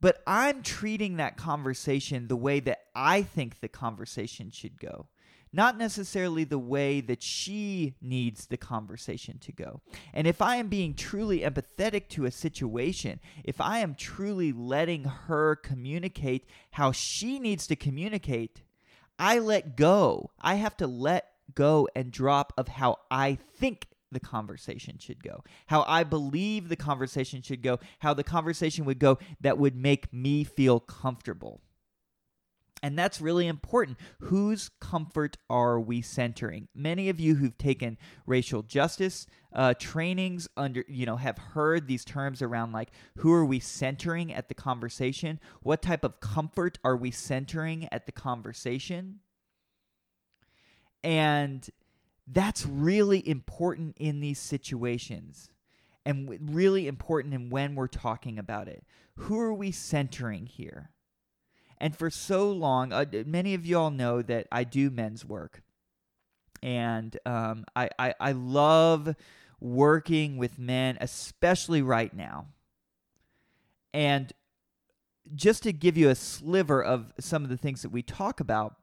But 0.00 0.22
I'm 0.26 0.62
treating 0.62 1.16
that 1.16 1.36
conversation 1.36 2.28
the 2.28 2.36
way 2.36 2.60
that 2.60 2.82
I 2.94 3.22
think 3.22 3.60
the 3.60 3.68
conversation 3.68 4.50
should 4.50 4.78
go 4.78 5.08
not 5.52 5.78
necessarily 5.78 6.44
the 6.44 6.58
way 6.58 7.00
that 7.00 7.22
she 7.22 7.94
needs 8.00 8.46
the 8.46 8.56
conversation 8.56 9.38
to 9.38 9.52
go. 9.52 9.80
And 10.12 10.26
if 10.26 10.42
I 10.42 10.56
am 10.56 10.68
being 10.68 10.94
truly 10.94 11.40
empathetic 11.40 12.08
to 12.10 12.26
a 12.26 12.30
situation, 12.30 13.20
if 13.44 13.60
I 13.60 13.78
am 13.78 13.94
truly 13.94 14.52
letting 14.52 15.04
her 15.04 15.56
communicate 15.56 16.46
how 16.72 16.92
she 16.92 17.38
needs 17.38 17.66
to 17.68 17.76
communicate, 17.76 18.62
I 19.18 19.38
let 19.38 19.76
go. 19.76 20.30
I 20.40 20.54
have 20.56 20.76
to 20.78 20.86
let 20.86 21.26
go 21.54 21.88
and 21.94 22.12
drop 22.12 22.52
of 22.56 22.68
how 22.68 22.98
I 23.10 23.38
think 23.56 23.88
the 24.10 24.20
conversation 24.20 24.98
should 24.98 25.22
go, 25.22 25.42
how 25.66 25.84
I 25.86 26.04
believe 26.04 26.68
the 26.68 26.76
conversation 26.76 27.42
should 27.42 27.62
go, 27.62 27.78
how 27.98 28.14
the 28.14 28.24
conversation 28.24 28.84
would 28.84 28.98
go 28.98 29.18
that 29.40 29.58
would 29.58 29.76
make 29.76 30.12
me 30.12 30.44
feel 30.44 30.80
comfortable. 30.80 31.60
And 32.82 32.98
that's 32.98 33.20
really 33.20 33.46
important. 33.46 33.98
Whose 34.20 34.70
comfort 34.80 35.36
are 35.50 35.80
we 35.80 36.00
centering? 36.00 36.68
Many 36.74 37.08
of 37.08 37.18
you 37.18 37.34
who've 37.34 37.58
taken 37.58 37.98
racial 38.26 38.62
justice 38.62 39.26
uh, 39.52 39.74
trainings 39.78 40.48
under, 40.56 40.84
you 40.86 41.06
know, 41.06 41.16
have 41.16 41.38
heard 41.38 41.88
these 41.88 42.04
terms 42.04 42.42
around 42.42 42.72
like 42.72 42.90
who 43.16 43.32
are 43.32 43.44
we 43.44 43.58
centering 43.58 44.32
at 44.32 44.48
the 44.48 44.54
conversation? 44.54 45.40
What 45.62 45.82
type 45.82 46.04
of 46.04 46.20
comfort 46.20 46.78
are 46.84 46.96
we 46.96 47.10
centering 47.10 47.88
at 47.90 48.06
the 48.06 48.12
conversation? 48.12 49.20
And 51.02 51.68
that's 52.26 52.66
really 52.66 53.26
important 53.26 53.96
in 53.98 54.20
these 54.20 54.38
situations 54.38 55.50
and 56.04 56.54
really 56.54 56.86
important 56.86 57.34
in 57.34 57.50
when 57.50 57.74
we're 57.74 57.86
talking 57.86 58.38
about 58.38 58.68
it. 58.68 58.84
Who 59.16 59.40
are 59.40 59.54
we 59.54 59.72
centering 59.72 60.46
here? 60.46 60.90
And 61.80 61.96
for 61.96 62.10
so 62.10 62.50
long, 62.50 62.92
uh, 62.92 63.04
many 63.26 63.54
of 63.54 63.64
y'all 63.64 63.90
know 63.90 64.22
that 64.22 64.46
I 64.50 64.64
do 64.64 64.90
men's 64.90 65.24
work. 65.24 65.62
And 66.62 67.16
um, 67.24 67.64
I, 67.76 67.88
I, 67.98 68.14
I 68.18 68.32
love 68.32 69.14
working 69.60 70.36
with 70.36 70.58
men, 70.58 70.98
especially 71.00 71.82
right 71.82 72.12
now. 72.12 72.46
And 73.94 74.32
just 75.34 75.62
to 75.64 75.72
give 75.72 75.96
you 75.96 76.08
a 76.08 76.14
sliver 76.14 76.82
of 76.82 77.12
some 77.20 77.44
of 77.44 77.50
the 77.50 77.56
things 77.56 77.82
that 77.82 77.90
we 77.90 78.02
talk 78.02 78.40
about, 78.40 78.76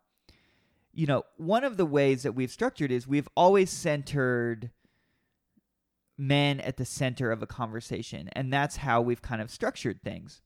you 0.93 1.05
know, 1.05 1.23
one 1.37 1.63
of 1.63 1.77
the 1.77 1.85
ways 1.85 2.23
that 2.23 2.33
we've 2.33 2.51
structured 2.51 2.91
is 2.91 3.07
we've 3.07 3.27
always 3.35 3.69
centered 3.69 4.71
men 6.17 6.61
at 6.61 6.77
the 6.77 6.85
center 6.85 7.31
of 7.31 7.43
a 7.43 7.47
conversation, 7.47 8.29
and 8.33 8.53
that's 8.53 8.77
how 8.77 9.01
we've 9.01 9.21
kind 9.21 9.41
of 9.41 9.51
structured 9.51 10.01
things. 10.01 10.41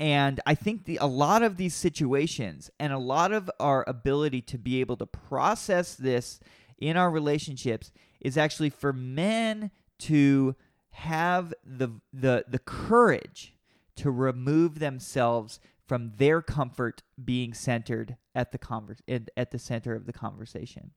And 0.00 0.40
I 0.46 0.54
think 0.54 0.86
the 0.86 0.98
a 1.00 1.06
lot 1.06 1.42
of 1.42 1.58
these 1.58 1.74
situations 1.74 2.70
and 2.80 2.90
a 2.90 2.98
lot 2.98 3.32
of 3.32 3.50
our 3.60 3.84
ability 3.86 4.40
to 4.42 4.58
be 4.58 4.80
able 4.80 4.96
to 4.96 5.06
process 5.06 5.94
this 5.94 6.40
in 6.78 6.96
our 6.96 7.10
relationships 7.10 7.92
is 8.18 8.38
actually 8.38 8.70
for 8.70 8.94
men 8.94 9.70
to 9.98 10.56
have 10.92 11.52
the 11.64 11.90
the 12.14 12.46
the 12.48 12.58
courage 12.58 13.54
to 13.96 14.10
remove 14.10 14.78
themselves 14.78 15.60
from 15.86 16.12
their 16.16 16.40
comfort 16.40 17.02
being 17.22 17.52
centered 17.52 18.16
at 18.34 18.52
the 18.52 18.58
converse 18.58 19.02
at 19.36 19.50
the 19.50 19.58
center 19.58 19.94
of 19.94 20.06
the 20.06 20.14
conversation. 20.14 20.92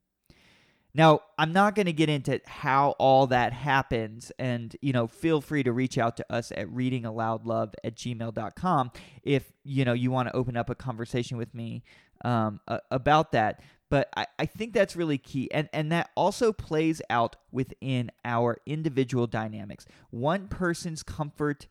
Now, 0.95 1.21
I'm 1.39 1.53
not 1.53 1.73
going 1.73 1.87
to 1.87 1.93
get 1.93 2.09
into 2.09 2.39
how 2.45 2.91
all 2.99 3.27
that 3.27 3.51
happens, 3.51 4.31
and 4.37 4.75
you 4.81 4.93
know, 4.93 5.07
feel 5.07 5.41
free 5.41 5.63
to 5.63 5.71
reach 5.71 5.97
out 5.97 6.17
to 6.17 6.33
us 6.33 6.51
at 6.51 6.67
readingaloudlove 6.67 7.73
at 7.83 7.95
gmail.com 7.95 8.91
if 9.23 9.51
you 9.63 9.85
know 9.85 9.93
you 9.93 10.11
want 10.11 10.29
to 10.29 10.35
open 10.35 10.55
up 10.55 10.69
a 10.69 10.75
conversation 10.75 11.37
with 11.37 11.53
me 11.55 11.83
um, 12.23 12.59
about 12.91 13.31
that. 13.31 13.61
But 13.89 14.09
I, 14.15 14.27
I 14.37 14.45
think 14.45 14.73
that's 14.73 14.95
really 14.95 15.17
key, 15.17 15.51
and 15.51 15.67
and 15.73 15.91
that 15.91 16.11
also 16.15 16.53
plays 16.53 17.01
out 17.09 17.37
within 17.51 18.11
our 18.23 18.57
individual 18.67 19.25
dynamics. 19.25 19.87
One 20.11 20.47
person's 20.47 21.01
comfort 21.01 21.67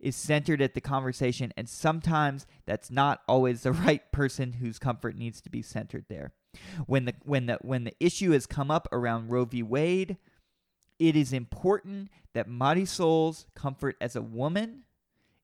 is 0.00 0.16
centered 0.16 0.60
at 0.60 0.74
the 0.74 0.80
conversation, 0.80 1.52
and 1.56 1.68
sometimes 1.68 2.46
that's 2.66 2.90
not 2.90 3.20
always 3.28 3.62
the 3.62 3.72
right 3.86 4.10
person 4.10 4.54
whose 4.54 4.80
comfort 4.80 5.16
needs 5.16 5.40
to 5.42 5.50
be 5.50 5.62
centered 5.62 6.06
there. 6.08 6.32
When 6.86 7.04
the 7.04 7.14
when 7.24 7.46
the 7.46 7.58
when 7.62 7.84
the 7.84 7.94
issue 8.00 8.32
has 8.32 8.46
come 8.46 8.70
up 8.70 8.88
around 8.92 9.28
Roe 9.28 9.44
v. 9.44 9.62
Wade, 9.62 10.16
it 10.98 11.16
is 11.16 11.32
important 11.32 12.08
that 12.34 12.48
Marisol's 12.48 13.46
comfort 13.54 13.96
as 14.00 14.16
a 14.16 14.22
woman 14.22 14.82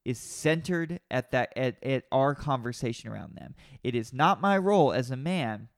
is 0.04 0.18
centered 0.18 1.00
at 1.10 1.32
that 1.32 1.52
at, 1.56 1.82
at 1.82 2.04
our 2.12 2.34
conversation 2.34 3.10
around 3.10 3.36
them. 3.36 3.54
It 3.82 3.94
is 3.94 4.12
not 4.12 4.40
my 4.40 4.56
role 4.56 4.92
as 4.92 5.10
a 5.10 5.16
man 5.16 5.68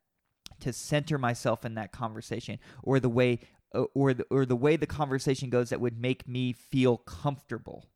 to 0.61 0.73
center 0.73 1.19
myself 1.19 1.65
in 1.65 1.75
that 1.75 1.93
conversation 1.93 2.59
or 2.83 3.01
the 3.01 3.09
way 3.09 3.41
uh, 3.75 3.85
or 3.95 4.15
the, 4.15 4.25
or 4.31 4.47
the 4.47 4.57
way 4.57 4.77
the 4.77 4.87
conversation 4.87 5.51
goes 5.51 5.71
that 5.71 5.81
would 5.81 6.01
make 6.01 6.27
me 6.27 6.53
feel 6.53 6.97
comfortable. 6.97 7.87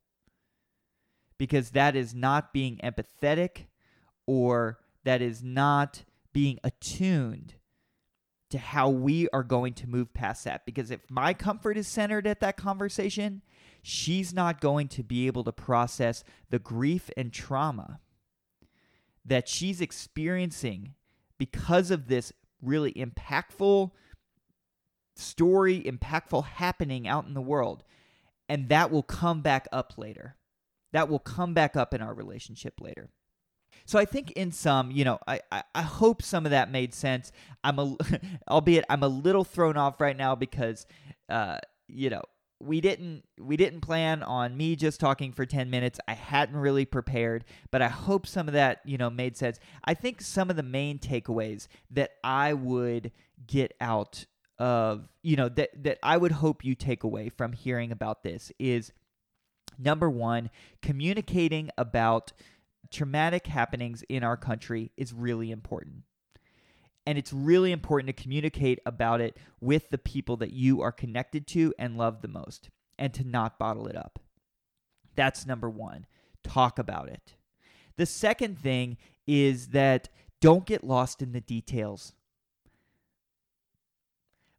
Because 1.38 1.70
that 1.70 1.96
is 1.96 2.14
not 2.14 2.52
being 2.52 2.78
empathetic 2.84 3.66
or 4.26 4.78
that 5.04 5.20
is 5.22 5.42
not 5.42 6.04
being 6.32 6.58
attuned 6.64 7.54
to 8.50 8.58
how 8.58 8.88
we 8.88 9.28
are 9.30 9.42
going 9.42 9.72
to 9.72 9.88
move 9.88 10.12
past 10.12 10.44
that. 10.44 10.66
Because 10.66 10.90
if 10.90 11.00
my 11.10 11.32
comfort 11.32 11.76
is 11.78 11.88
centered 11.88 12.26
at 12.26 12.40
that 12.40 12.56
conversation, 12.56 13.42
she's 13.82 14.34
not 14.34 14.60
going 14.60 14.88
to 14.88 15.02
be 15.02 15.26
able 15.26 15.44
to 15.44 15.52
process 15.52 16.22
the 16.50 16.58
grief 16.58 17.10
and 17.16 17.32
trauma 17.32 18.00
that 19.24 19.48
she's 19.48 19.80
experiencing 19.80 20.94
because 21.38 21.90
of 21.90 22.08
this 22.08 22.32
really 22.60 22.92
impactful 22.92 23.90
story, 25.16 25.82
impactful 25.82 26.44
happening 26.44 27.08
out 27.08 27.26
in 27.26 27.34
the 27.34 27.40
world. 27.40 27.84
And 28.48 28.68
that 28.68 28.90
will 28.90 29.02
come 29.02 29.40
back 29.40 29.66
up 29.72 29.94
later. 29.96 30.36
That 30.92 31.08
will 31.08 31.18
come 31.18 31.54
back 31.54 31.74
up 31.74 31.94
in 31.94 32.02
our 32.02 32.12
relationship 32.12 32.80
later. 32.80 33.10
So 33.84 33.98
I 33.98 34.04
think 34.04 34.32
in 34.32 34.52
some, 34.52 34.90
you 34.90 35.04
know, 35.04 35.18
I, 35.26 35.40
I, 35.50 35.62
I 35.74 35.82
hope 35.82 36.22
some 36.22 36.44
of 36.44 36.50
that 36.50 36.70
made 36.70 36.94
sense. 36.94 37.32
I'm 37.64 37.78
a, 37.78 37.96
albeit 38.48 38.84
I'm 38.88 39.02
a 39.02 39.08
little 39.08 39.44
thrown 39.44 39.76
off 39.76 40.00
right 40.00 40.16
now 40.16 40.34
because, 40.34 40.86
uh, 41.28 41.58
you 41.88 42.10
know, 42.10 42.22
we 42.62 42.80
didn't 42.80 43.24
we 43.40 43.56
didn't 43.56 43.80
plan 43.80 44.22
on 44.22 44.56
me 44.56 44.76
just 44.76 45.00
talking 45.00 45.32
for 45.32 45.44
10 45.44 45.68
minutes 45.68 45.98
i 46.06 46.12
hadn't 46.12 46.56
really 46.56 46.84
prepared 46.84 47.44
but 47.70 47.82
i 47.82 47.88
hope 47.88 48.26
some 48.26 48.46
of 48.46 48.54
that 48.54 48.80
you 48.84 48.96
know 48.96 49.10
made 49.10 49.36
sense 49.36 49.58
i 49.84 49.94
think 49.94 50.20
some 50.20 50.48
of 50.48 50.56
the 50.56 50.62
main 50.62 50.98
takeaways 50.98 51.66
that 51.90 52.12
i 52.22 52.52
would 52.52 53.10
get 53.46 53.74
out 53.80 54.24
of 54.58 55.08
you 55.22 55.34
know 55.34 55.48
that 55.48 55.70
that 55.82 55.98
i 56.02 56.16
would 56.16 56.32
hope 56.32 56.64
you 56.64 56.74
take 56.74 57.02
away 57.02 57.28
from 57.28 57.52
hearing 57.52 57.90
about 57.90 58.22
this 58.22 58.52
is 58.58 58.92
number 59.78 60.08
one 60.08 60.50
communicating 60.80 61.70
about 61.76 62.32
traumatic 62.90 63.46
happenings 63.46 64.02
in 64.08 64.24
our 64.24 64.36
country 64.36 64.90
is 64.96 65.12
really 65.12 65.50
important. 65.50 66.02
And 67.06 67.18
it's 67.18 67.32
really 67.32 67.72
important 67.72 68.16
to 68.16 68.22
communicate 68.22 68.78
about 68.86 69.20
it 69.20 69.36
with 69.60 69.90
the 69.90 69.98
people 69.98 70.36
that 70.38 70.52
you 70.52 70.82
are 70.82 70.92
connected 70.92 71.46
to 71.48 71.74
and 71.78 71.96
love 71.96 72.22
the 72.22 72.28
most 72.28 72.70
and 72.98 73.12
to 73.14 73.24
not 73.24 73.58
bottle 73.58 73.88
it 73.88 73.96
up. 73.96 74.20
That's 75.16 75.46
number 75.46 75.68
one. 75.68 76.06
Talk 76.44 76.78
about 76.78 77.08
it. 77.08 77.34
The 77.96 78.06
second 78.06 78.58
thing 78.58 78.96
is 79.26 79.68
that 79.68 80.08
don't 80.40 80.64
get 80.64 80.84
lost 80.84 81.22
in 81.22 81.32
the 81.32 81.40
details. 81.40 82.14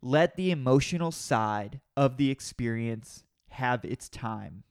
Let 0.02 0.36
the 0.36 0.52
emotional 0.52 1.12
side 1.12 1.80
of 1.96 2.18
the 2.18 2.30
experience 2.30 3.24
have 3.50 3.86
its 3.86 4.10
time 4.10 4.64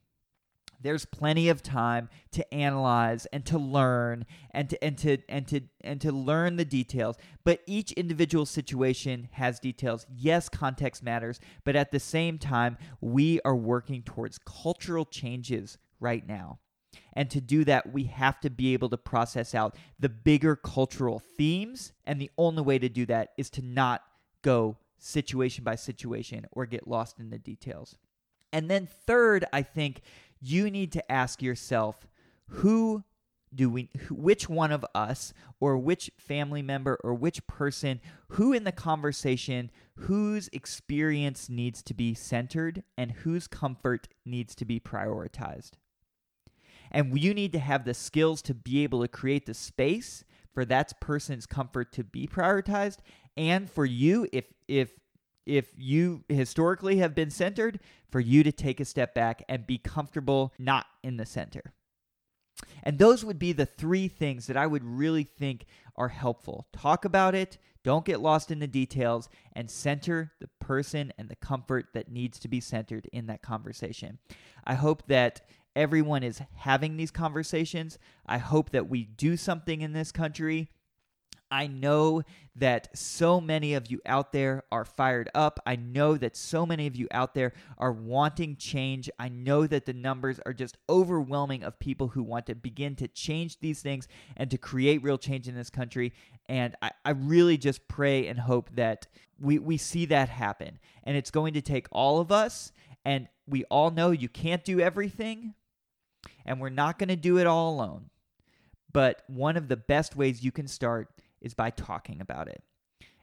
there's 0.83 1.05
plenty 1.05 1.49
of 1.49 1.63
time 1.63 2.09
to 2.33 2.55
analyze 2.55 3.27
and 3.27 3.45
to 3.47 3.59
learn 3.59 4.25
and 4.51 4.71
to 4.71 4.85
and 4.85 4.99
to 4.99 5.19
and 5.29 5.47
to 5.49 5.61
and 5.83 6.01
to 6.01 6.13
learn 6.13 6.57
the 6.57 6.65
details 6.65 7.17
but 7.45 7.61
each 7.67 7.93
individual 7.93 8.47
situation 8.47 9.29
has 9.33 9.59
details 9.59 10.07
yes 10.15 10.49
context 10.49 11.03
matters 11.03 11.41
but 11.65 11.77
at 11.77 11.91
the 11.91 12.01
same 12.01 12.39
time 12.39 12.77
we 13.01 13.41
are 13.45 13.57
working 13.57 14.03
towards 14.03 14.39
cultural 14.39 15.05
changes 15.05 15.79
right 16.01 16.27
now 16.27 16.59
and 17.15 17.31
to 17.31 17.41
do 17.41 17.65
that, 17.65 17.93
we 17.93 18.05
have 18.05 18.41
to 18.41 18.51
be 18.51 18.73
able 18.73 18.89
to 18.91 18.97
process 18.97 19.55
out 19.55 19.77
the 19.99 20.09
bigger 20.09 20.57
cultural 20.57 21.19
themes. 21.19 21.93
And 22.05 22.21
the 22.21 22.31
only 22.39 22.63
way 22.63 22.79
to 22.79 22.89
do 22.89 23.07
that 23.07 23.33
is 23.37 23.51
to 23.51 23.63
not 23.63 24.03
go 24.43 24.77
situation 24.99 25.65
by 25.65 25.75
situation 25.75 26.47
or 26.53 26.67
get 26.67 26.89
lost 26.89 27.19
in 27.19 27.31
the 27.31 27.39
details. 27.39 27.97
And 28.53 28.71
then, 28.71 28.87
third, 29.07 29.45
I 29.53 29.63
think 29.63 30.03
you 30.43 30.71
need 30.71 30.93
to 30.93 31.13
ask 31.13 31.41
yourself 31.41 32.07
who 32.49 33.05
do 33.55 33.71
we 33.71 33.89
which 34.11 34.49
one 34.49 34.73
of 34.73 34.85
us 34.95 35.33
or 35.61 35.77
which 35.77 36.11
family 36.19 36.63
member 36.63 36.99
or 37.05 37.15
which 37.15 37.47
person 37.47 38.01
who 38.29 38.53
in 38.53 38.65
the 38.65 38.73
conversation 38.73 39.71
whose 39.95 40.49
experience 40.53 41.49
needs 41.49 41.83
to 41.83 41.95
be 41.95 42.15
centered 42.15 42.83
and 42.97 43.13
whose 43.13 43.47
comfort 43.47 44.09
needs 44.25 44.55
to 44.55 44.65
be 44.65 44.81
prioritized? 44.81 45.73
And 46.91 47.19
you 47.19 47.33
need 47.35 47.53
to 47.53 47.59
have 47.59 47.85
the 47.85 47.95
skills 47.95 48.43
to 48.43 48.55
be 48.55 48.83
able 48.83 49.01
to 49.03 49.09
create 49.09 49.47
the 49.47 49.55
space 49.55 50.25
for 50.53 50.65
that 50.67 51.01
person's 51.01 51.47
comfort 51.47 51.93
to 51.93 52.05
be 52.05 52.27
prioritized 52.27 52.99
and 53.37 53.71
for 53.71 53.85
you 53.85 54.27
if 54.33 54.47
if 54.69 54.93
if 55.47 55.73
you 55.77 56.25
historically 56.29 56.99
have 56.99 57.15
been 57.15 57.31
centered, 57.31 57.81
for 58.11 58.21
you 58.21 58.43
to 58.43 58.53
take 58.53 58.79
a 58.79 58.85
step 58.85 59.15
back 59.15 59.43
and 59.49 59.67
be 59.67 59.79
comfortable 59.79 60.53
not 60.59 60.87
in 61.03 61.17
the 61.17 61.27
center. 61.27 61.73
And 62.83 62.99
those 62.99 63.25
would 63.25 63.39
be 63.39 63.53
the 63.53 63.67
three 63.67 64.07
things 64.07 64.47
that 64.47 64.57
I 64.57 64.67
would 64.67 64.85
really 64.85 65.25
think 65.25 65.65
are 65.97 66.09
helpful. 66.09 66.69
Talk 66.73 67.05
about 67.05 67.35
it, 67.35 67.59
don't 67.83 68.05
get 68.05 68.21
lost 68.21 68.51
in 68.51 68.59
the 68.59 68.67
details, 68.67 69.29
and 69.55 69.71
center 69.71 70.33
the 70.41 70.49
person 70.61 71.13
and 71.19 71.29
the 71.29 71.37
comfort 71.37 71.87
that 71.95 72.11
needs 72.11 72.39
to 72.41 72.49
be 72.49 72.61
centered 72.61 73.09
in 73.13 73.27
that 73.27 73.43
conversation. 73.43 74.19
I 74.65 74.75
hope 74.75 75.07
that 75.09 75.41
everyone 75.75 76.23
is 76.23 76.43
having 76.57 76.97
these 76.97 77.11
conversations. 77.11 77.99
I 78.27 78.39
hope 78.39 78.71
that 78.71 78.89
we 78.89 79.05
do 79.05 79.37
something 79.37 79.81
in 79.81 79.93
this 79.95 80.13
country 80.13 80.69
I 81.53 81.67
know 81.67 82.23
that 82.57 82.97
so 82.97 83.41
many 83.41 83.75
of 83.75 83.91
you 83.91 84.01
out 84.07 84.33
there 84.33 84.65
are 84.73 84.87
fired 84.87 85.29
up. 85.35 85.61
I 85.67 85.77
know 85.77 86.17
that 86.17 86.35
so 86.35 86.65
many 86.65 86.87
of 86.87 86.97
you 86.97 87.09
out 87.11 87.35
there 87.35 87.53
are 87.77 87.93
wanting 87.93 88.57
change. 88.57 89.11
I 89.19 89.29
know 89.29 89.67
that 89.67 89.85
the 89.85 89.93
numbers 89.93 90.41
are 90.47 90.55
just 90.55 90.79
overwhelming 90.89 91.63
of 91.63 91.79
people 91.79 92.09
who 92.09 92.23
want 92.23 92.47
to 92.47 92.55
begin 92.55 92.97
to 92.97 93.09
change 93.09 93.61
these 93.61 93.83
things 93.83 94.09
and 94.35 94.51
to 94.51 94.57
create 94.57 95.03
real 95.03 95.19
change 95.19 95.47
in 95.47 95.55
this 95.55 95.71
country. 95.71 96.15
And 96.49 96.75
I, 96.81 96.91
I 97.05 97.11
really 97.11 97.59
just 97.59 97.87
pray 97.87 98.27
and 98.29 98.41
hope 98.41 98.71
that 98.75 99.07
we, 99.39 99.59
we 99.59 99.77
see 99.77 100.07
that 100.07 100.31
happen. 100.31 100.79
And 101.05 101.19
it's 101.19 101.31
going 101.31 101.53
to 101.55 101.63
take 101.63 101.87
all 101.93 102.19
of 102.19 102.33
us. 102.33 102.73
And 103.05 103.29
we 103.47 103.65
all 103.65 103.91
know 103.91 104.11
you 104.11 104.29
can't 104.29 104.65
do 104.65 104.81
everything, 104.81 105.55
and 106.47 106.61
we're 106.61 106.71
not 106.71 106.99
going 106.99 107.09
to 107.09 107.17
do 107.17 107.39
it 107.39 107.47
all 107.47 107.75
alone. 107.75 108.11
But 108.93 109.23
one 109.27 109.57
of 109.57 109.69
the 109.69 109.77
best 109.77 110.17
ways 110.17 110.45
you 110.45 110.53
can 110.53 110.69
start 110.69 111.09
is 111.43 111.55
by 111.55 111.71
talking 111.71 112.21
about 112.21 112.49
it. 112.49 112.63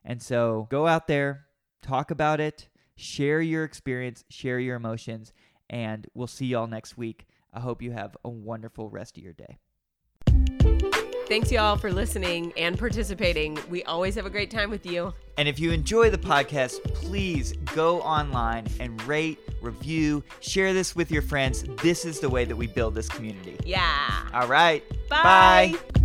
And 0.06 0.22
so 0.22 0.68
go 0.70 0.86
out 0.86 1.08
there, 1.08 1.46
talk 1.82 2.12
about 2.12 2.40
it, 2.40 2.70
share 2.96 3.42
your 3.42 3.64
experience, 3.64 4.24
share 4.30 4.60
your 4.60 4.76
emotions, 4.76 5.34
and 5.70 6.08
we'll 6.14 6.28
see 6.28 6.48
y'all 6.48 6.68
next 6.68 6.98
week. 6.98 7.26
I 7.54 7.62
hope 7.62 7.82
you 7.82 7.92
have 7.92 8.16
a 8.24 8.30
wonderful 8.30 8.90
rest 8.90 9.18
of 9.18 9.24
your 9.24 9.34
day. 9.34 9.58
Thanks, 11.28 11.52
y'all, 11.52 11.78
for 11.78 11.92
listening 11.94 12.52
and 12.58 12.78
participating. 12.78 13.56
We 13.70 13.84
always 13.84 14.16
have 14.16 14.26
a 14.26 14.32
great 14.32 14.50
time 14.50 14.72
with 14.72 14.84
you. 14.84 15.14
And 15.38 15.48
if 15.48 15.60
you 15.60 15.72
enjoy 15.72 16.10
the 16.10 16.18
podcast, 16.18 16.84
please 16.96 17.54
go 17.76 18.02
online 18.02 18.66
and 18.80 19.00
rate, 19.04 19.38
review, 19.62 20.24
share 20.40 20.74
this 20.74 20.96
with 20.96 21.12
your 21.12 21.22
friends. 21.22 21.66
This 21.84 22.04
is 22.04 22.20
the 22.20 22.30
way 22.30 22.46
that 22.46 22.56
we 22.56 22.66
build 22.66 22.96
this 22.96 23.08
community. 23.08 23.58
Yeah. 23.64 24.28
All 24.34 24.48
right. 24.48 24.84
Bye. 25.08 25.76
Bye. 25.78 25.99